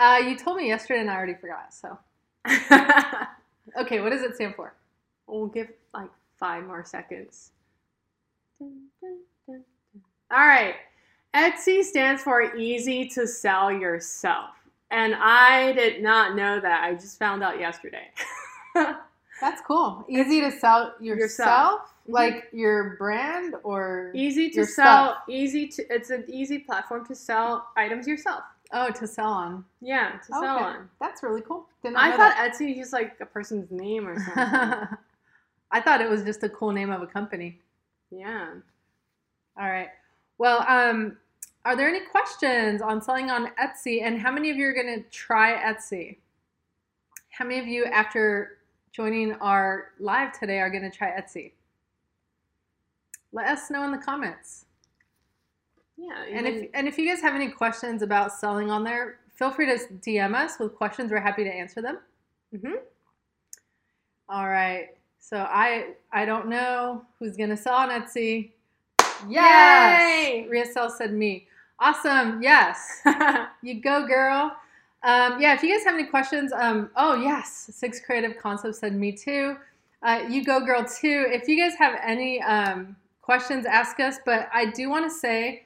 Uh, 0.00 0.16
you 0.26 0.34
told 0.36 0.56
me 0.56 0.66
yesterday 0.68 1.00
and 1.00 1.10
I 1.10 1.14
already 1.14 1.34
forgot. 1.34 1.74
So, 1.74 1.98
okay, 3.80 4.00
what 4.00 4.10
does 4.10 4.22
it 4.22 4.34
stand 4.34 4.54
for? 4.56 4.74
we'll 5.26 5.46
give 5.46 5.68
like 5.94 6.10
five 6.40 6.64
more 6.66 6.82
seconds. 6.84 7.52
All 8.60 8.76
right. 10.30 10.74
Etsy 11.34 11.84
stands 11.84 12.22
for 12.22 12.56
easy 12.56 13.06
to 13.10 13.26
sell 13.28 13.70
yourself. 13.70 14.50
And 14.90 15.14
I 15.14 15.72
did 15.74 16.02
not 16.02 16.34
know 16.34 16.58
that. 16.60 16.82
I 16.82 16.94
just 16.94 17.16
found 17.18 17.44
out 17.44 17.60
yesterday. 17.60 18.10
That's 18.74 19.60
cool. 19.66 20.04
Easy 20.08 20.40
to 20.40 20.50
sell 20.50 20.94
yourself, 21.00 21.20
Yourself. 21.20 21.80
Mhm. 22.08 22.12
like 22.12 22.48
your 22.52 22.96
brand 22.96 23.54
or 23.62 24.10
easy 24.14 24.50
to 24.50 24.66
sell, 24.66 25.12
stuff. 25.12 25.22
easy 25.28 25.68
to 25.68 25.84
it's 25.94 26.10
an 26.10 26.24
easy 26.28 26.58
platform 26.58 27.06
to 27.06 27.14
sell 27.14 27.68
items 27.76 28.08
yourself. 28.08 28.42
Oh, 28.72 28.90
to 28.90 29.06
sell 29.06 29.32
on. 29.32 29.64
Yeah, 29.80 30.12
to 30.12 30.24
sell 30.24 30.42
Okay. 30.56 30.64
on. 30.64 30.88
That's 31.00 31.22
really 31.22 31.42
cool. 31.42 31.66
Did 31.82 31.94
not 31.94 32.02
I 32.04 32.10
thought 32.16 32.34
that. 32.36 32.52
Etsy 32.54 32.68
was 32.68 32.76
just 32.76 32.92
like 32.92 33.16
a 33.20 33.26
person's 33.26 33.70
name 33.70 34.06
or 34.06 34.14
something. 34.24 34.96
I 35.72 35.80
thought 35.80 36.00
it 36.00 36.08
was 36.10 36.22
just 36.24 36.42
a 36.42 36.48
cool 36.48 36.72
name 36.72 36.90
of 36.90 37.02
a 37.02 37.06
company. 37.06 37.58
yeah. 38.10 38.54
All 39.58 39.68
right. 39.68 39.88
Well, 40.38 40.64
um, 40.68 41.16
are 41.66 41.76
there 41.76 41.88
any 41.88 42.00
questions 42.00 42.80
on 42.80 43.02
selling 43.02 43.30
on 43.30 43.50
Etsy? 43.62 44.02
And 44.02 44.18
how 44.18 44.30
many 44.32 44.48
of 44.50 44.56
you 44.56 44.66
are 44.68 44.72
going 44.72 45.02
to 45.02 45.02
try 45.10 45.52
Etsy? 45.54 46.16
How 47.30 47.44
many 47.44 47.60
of 47.60 47.66
you, 47.66 47.84
after 47.84 48.58
joining 48.92 49.34
our 49.34 49.88
live 49.98 50.32
today, 50.38 50.60
are 50.60 50.70
going 50.70 50.82
to 50.82 50.90
try 50.90 51.08
Etsy? 51.10 51.52
Let 53.32 53.46
us 53.48 53.70
know 53.70 53.82
in 53.84 53.90
the 53.92 53.98
comments. 53.98 54.64
Yeah. 56.00 56.24
And 56.38 56.46
if 56.46 56.70
and 56.74 56.88
if 56.88 56.98
you 56.98 57.06
guys 57.08 57.20
have 57.20 57.34
any 57.34 57.48
questions 57.50 58.02
about 58.02 58.32
selling 58.32 58.70
on 58.70 58.84
there, 58.84 59.18
feel 59.34 59.50
free 59.50 59.66
to 59.66 59.78
DM 60.00 60.34
us 60.34 60.58
with 60.58 60.74
questions. 60.74 61.10
We're 61.10 61.20
happy 61.20 61.44
to 61.44 61.50
answer 61.52 61.82
them. 61.82 61.98
Mhm. 62.54 62.78
All 64.28 64.48
right. 64.48 64.88
So 65.18 65.38
I 65.38 65.94
I 66.12 66.24
don't 66.24 66.48
know 66.48 67.04
who's 67.18 67.36
gonna 67.36 67.56
sell 67.56 67.74
on 67.74 67.90
Etsy. 67.90 68.52
Yes. 69.28 70.00
Yay! 70.24 70.46
Ria 70.48 70.64
Sells 70.64 70.96
said 70.96 71.12
me. 71.12 71.46
Awesome. 71.78 72.42
Yes. 72.42 73.00
You 73.62 73.78
go, 73.82 74.06
girl. 74.06 74.56
Um, 75.02 75.38
yeah, 75.38 75.54
if 75.54 75.62
you 75.62 75.70
guys 75.74 75.84
have 75.84 75.92
any 75.94 76.06
questions, 76.06 76.50
um, 76.52 76.88
oh, 76.96 77.14
yes, 77.14 77.68
Six 77.74 78.00
Creative 78.00 78.38
Concepts 78.38 78.78
said 78.78 78.94
me 78.94 79.12
too. 79.12 79.56
Uh, 80.02 80.22
you 80.30 80.42
go, 80.44 80.60
girl, 80.64 80.82
too. 80.82 81.26
If 81.28 81.46
you 81.46 81.58
guys 81.62 81.74
have 81.78 81.98
any 82.02 82.40
um, 82.42 82.96
questions, 83.20 83.66
ask 83.66 84.00
us. 84.00 84.16
But 84.24 84.48
I 84.52 84.64
do 84.70 84.88
want 84.88 85.04
to 85.04 85.10
say 85.10 85.64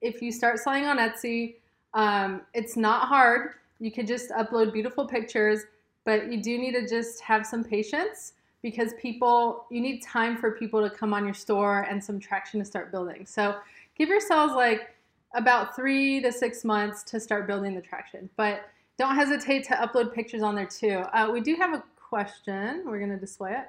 if 0.00 0.22
you 0.22 0.32
start 0.32 0.58
selling 0.58 0.84
on 0.86 0.98
Etsy, 0.98 1.56
um, 1.94 2.42
it's 2.54 2.76
not 2.76 3.08
hard. 3.08 3.52
You 3.78 3.90
could 3.90 4.06
just 4.06 4.30
upload 4.30 4.72
beautiful 4.72 5.06
pictures, 5.06 5.60
but 6.04 6.30
you 6.30 6.42
do 6.42 6.58
need 6.58 6.72
to 6.72 6.86
just 6.88 7.20
have 7.20 7.46
some 7.46 7.64
patience 7.64 8.34
because 8.62 8.92
people, 9.00 9.66
you 9.70 9.80
need 9.80 10.02
time 10.02 10.36
for 10.36 10.52
people 10.52 10.82
to 10.86 10.94
come 10.94 11.14
on 11.14 11.24
your 11.24 11.34
store 11.34 11.86
and 11.88 12.02
some 12.02 12.20
traction 12.20 12.60
to 12.60 12.66
start 12.66 12.90
building. 12.90 13.24
So 13.26 13.56
give 13.96 14.08
yourselves 14.08 14.54
like, 14.54 14.94
about 15.34 15.76
three 15.76 16.20
to 16.20 16.32
six 16.32 16.64
months 16.64 17.02
to 17.04 17.20
start 17.20 17.46
building 17.46 17.74
the 17.74 17.80
traction. 17.80 18.28
But 18.36 18.68
don't 18.98 19.14
hesitate 19.14 19.64
to 19.64 19.74
upload 19.74 20.12
pictures 20.12 20.42
on 20.42 20.54
there 20.54 20.66
too. 20.66 21.04
Uh, 21.12 21.30
we 21.32 21.40
do 21.40 21.54
have 21.54 21.72
a 21.72 21.84
question. 21.96 22.82
We're 22.84 22.98
going 22.98 23.12
to 23.12 23.16
display 23.16 23.52
it. 23.52 23.66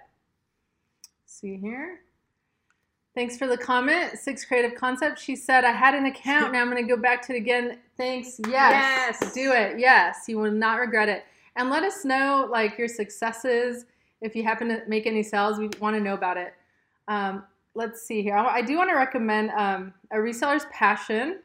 See 1.25 1.57
here. 1.57 2.01
Thanks 3.13 3.37
for 3.37 3.45
the 3.45 3.57
comment. 3.57 4.17
Six 4.17 4.45
Creative 4.45 4.73
Concepts. 4.73 5.21
She 5.21 5.35
said, 5.35 5.65
I 5.65 5.71
had 5.71 5.95
an 5.95 6.05
account. 6.05 6.53
Now 6.53 6.61
I'm 6.61 6.71
going 6.71 6.81
to 6.81 6.95
go 6.95 7.01
back 7.01 7.21
to 7.27 7.33
it 7.33 7.37
again. 7.37 7.77
Thanks. 7.97 8.39
Yes. 8.47 9.17
Yes. 9.21 9.33
Do 9.33 9.51
it. 9.51 9.77
Yes. 9.77 10.25
You 10.27 10.37
will 10.37 10.51
not 10.51 10.79
regret 10.79 11.09
it. 11.09 11.25
And 11.57 11.69
let 11.69 11.83
us 11.83 12.05
know 12.05 12.47
like 12.49 12.77
your 12.77 12.87
successes. 12.87 13.85
If 14.21 14.35
you 14.35 14.43
happen 14.43 14.69
to 14.69 14.81
make 14.87 15.05
any 15.05 15.23
sales, 15.23 15.59
we 15.59 15.69
want 15.79 15.95
to 15.97 15.99
know 15.99 16.13
about 16.13 16.37
it. 16.37 16.53
Um, 17.09 17.43
let's 17.75 18.01
see 18.01 18.21
here. 18.21 18.35
I 18.35 18.57
I 18.57 18.61
do 18.61 18.77
want 18.77 18.89
to 18.89 18.95
recommend 18.95 19.51
um, 19.51 19.93
a 20.11 20.17
reseller's 20.17 20.65
passion. 20.71 21.39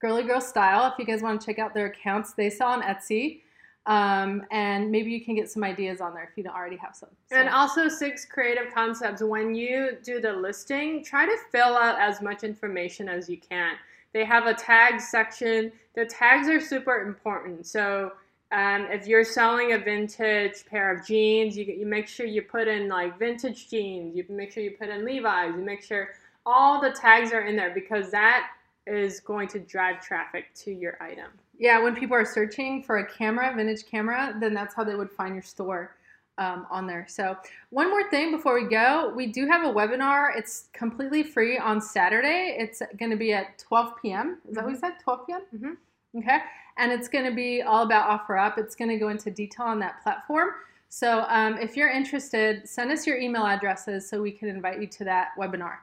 Girly 0.00 0.22
Girl 0.22 0.40
Style. 0.40 0.90
If 0.90 0.98
you 0.98 1.04
guys 1.04 1.22
want 1.22 1.40
to 1.40 1.46
check 1.46 1.58
out 1.58 1.74
their 1.74 1.86
accounts, 1.86 2.32
they 2.32 2.48
sell 2.48 2.68
on 2.68 2.82
Etsy. 2.82 3.40
Um, 3.86 4.44
and 4.50 4.90
maybe 4.90 5.12
you 5.12 5.24
can 5.24 5.36
get 5.36 5.48
some 5.48 5.62
ideas 5.62 6.00
on 6.00 6.12
there 6.12 6.24
if 6.24 6.30
you 6.36 6.42
don't 6.42 6.54
already 6.56 6.76
have 6.76 6.96
some. 6.96 7.08
So- 7.30 7.36
And 7.36 7.48
also 7.48 7.88
six 7.88 8.24
creative 8.24 8.74
concepts. 8.74 9.22
When 9.22 9.54
you 9.54 9.96
do 10.02 10.20
the 10.20 10.32
listing, 10.32 11.04
try 11.04 11.24
to 11.24 11.36
fill 11.52 11.76
out 11.76 11.98
as 12.00 12.20
much 12.20 12.42
information 12.42 13.08
as 13.08 13.28
you 13.30 13.38
can. 13.38 13.74
They 14.12 14.24
have 14.24 14.46
a 14.46 14.54
tag 14.54 15.00
section. 15.00 15.70
The 15.94 16.04
tags 16.06 16.48
are 16.48 16.60
super 16.60 17.02
important. 17.02 17.66
So 17.66 18.12
um, 18.50 18.86
if 18.90 19.06
you're 19.06 19.24
selling 19.24 19.72
a 19.72 19.78
vintage 19.78 20.66
pair 20.66 20.90
of 20.92 21.06
jeans, 21.06 21.56
you, 21.56 21.64
you 21.64 21.86
make 21.86 22.08
sure 22.08 22.26
you 22.26 22.42
put 22.42 22.66
in 22.66 22.88
like 22.88 23.18
vintage 23.18 23.68
jeans. 23.70 24.16
You 24.16 24.24
make 24.28 24.50
sure 24.52 24.62
you 24.62 24.72
put 24.72 24.88
in 24.88 25.04
Levi's. 25.04 25.54
You 25.54 25.62
make 25.62 25.82
sure 25.82 26.10
all 26.44 26.80
the 26.80 26.90
tags 26.90 27.32
are 27.32 27.42
in 27.42 27.56
there 27.56 27.72
because 27.74 28.10
that 28.10 28.48
is 28.86 29.20
going 29.20 29.48
to 29.48 29.58
drive 29.58 30.00
traffic 30.00 30.46
to 30.54 30.72
your 30.72 30.96
item. 31.02 31.30
Yeah, 31.58 31.82
when 31.82 31.94
people 31.94 32.16
are 32.16 32.24
searching 32.24 32.82
for 32.82 32.98
a 32.98 33.06
camera, 33.06 33.52
vintage 33.54 33.86
camera, 33.86 34.36
then 34.40 34.54
that's 34.54 34.74
how 34.74 34.84
they 34.84 34.94
would 34.94 35.10
find 35.10 35.34
your 35.34 35.42
store 35.42 35.96
um, 36.38 36.66
on 36.70 36.86
there. 36.86 37.06
So, 37.08 37.36
one 37.70 37.88
more 37.88 38.08
thing 38.10 38.30
before 38.30 38.54
we 38.60 38.68
go, 38.68 39.12
we 39.14 39.26
do 39.26 39.46
have 39.46 39.64
a 39.64 39.72
webinar. 39.72 40.36
It's 40.36 40.68
completely 40.72 41.22
free 41.22 41.58
on 41.58 41.80
Saturday. 41.80 42.56
It's 42.58 42.82
going 42.98 43.10
to 43.10 43.16
be 43.16 43.32
at 43.32 43.58
12 43.58 43.94
p.m. 44.02 44.38
Is 44.48 44.54
that 44.54 44.64
what 44.64 44.72
we 44.72 44.78
said? 44.78 44.94
12 45.02 45.26
p.m. 45.26 45.40
Mhm. 45.54 45.76
Okay, 46.18 46.38
and 46.78 46.92
it's 46.92 47.08
going 47.08 47.24
to 47.24 47.34
be 47.34 47.62
all 47.62 47.82
about 47.82 48.26
OfferUp. 48.26 48.58
It's 48.58 48.74
going 48.74 48.90
to 48.90 48.98
go 48.98 49.08
into 49.08 49.30
detail 49.30 49.66
on 49.66 49.78
that 49.80 50.02
platform. 50.02 50.50
So, 50.88 51.24
um, 51.28 51.58
if 51.58 51.76
you're 51.76 51.90
interested, 51.90 52.68
send 52.68 52.90
us 52.92 53.06
your 53.06 53.18
email 53.18 53.46
addresses 53.46 54.08
so 54.08 54.20
we 54.20 54.32
can 54.32 54.48
invite 54.48 54.80
you 54.80 54.86
to 54.88 55.04
that 55.04 55.28
webinar. 55.38 55.76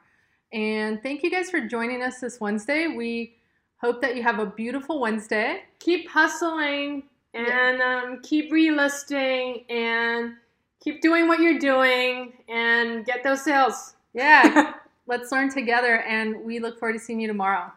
And 0.53 1.01
thank 1.01 1.23
you 1.23 1.31
guys 1.31 1.49
for 1.49 1.61
joining 1.61 2.03
us 2.03 2.19
this 2.19 2.39
Wednesday. 2.39 2.87
We 2.87 3.37
hope 3.83 3.99
that 3.99 4.15
you 4.15 4.23
have 4.23 4.39
a 4.39 4.45
beautiful 4.45 5.01
Wednesday. 5.01 5.63
keep 5.79 6.09
hustling 6.09 7.03
and 7.33 7.81
um, 7.81 8.21
keep 8.23 8.49
relisting 8.49 9.69
and 9.69 10.35
keep 10.79 11.01
doing 11.01 11.27
what 11.27 11.41
you're 11.41 11.59
doing 11.59 12.31
and 12.47 13.05
get 13.05 13.23
those 13.23 13.43
sales. 13.43 13.95
Yeah, 14.13 14.75
let's 15.07 15.33
learn 15.33 15.53
together, 15.53 15.99
and 16.01 16.45
we 16.45 16.59
look 16.59 16.79
forward 16.79 16.93
to 16.93 16.99
seeing 16.99 17.19
you 17.19 17.27
tomorrow. 17.27 17.71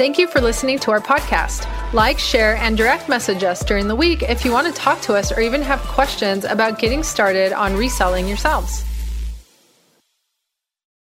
Thank 0.00 0.18
you 0.18 0.26
for 0.26 0.40
listening 0.40 0.78
to 0.78 0.92
our 0.92 1.00
podcast. 1.00 1.66
Like, 1.92 2.18
share, 2.18 2.56
and 2.56 2.74
direct 2.74 3.06
message 3.06 3.44
us 3.44 3.62
during 3.62 3.86
the 3.86 3.96
week 3.96 4.22
if 4.22 4.46
you 4.46 4.52
want 4.52 4.66
to 4.66 4.72
talk 4.72 5.02
to 5.02 5.14
us 5.14 5.30
or 5.30 5.40
even 5.40 5.60
have 5.60 5.80
questions 5.80 6.46
about 6.46 6.78
getting 6.78 7.02
started 7.02 7.52
on 7.52 7.76
reselling 7.76 8.26
yourselves. 8.26 8.84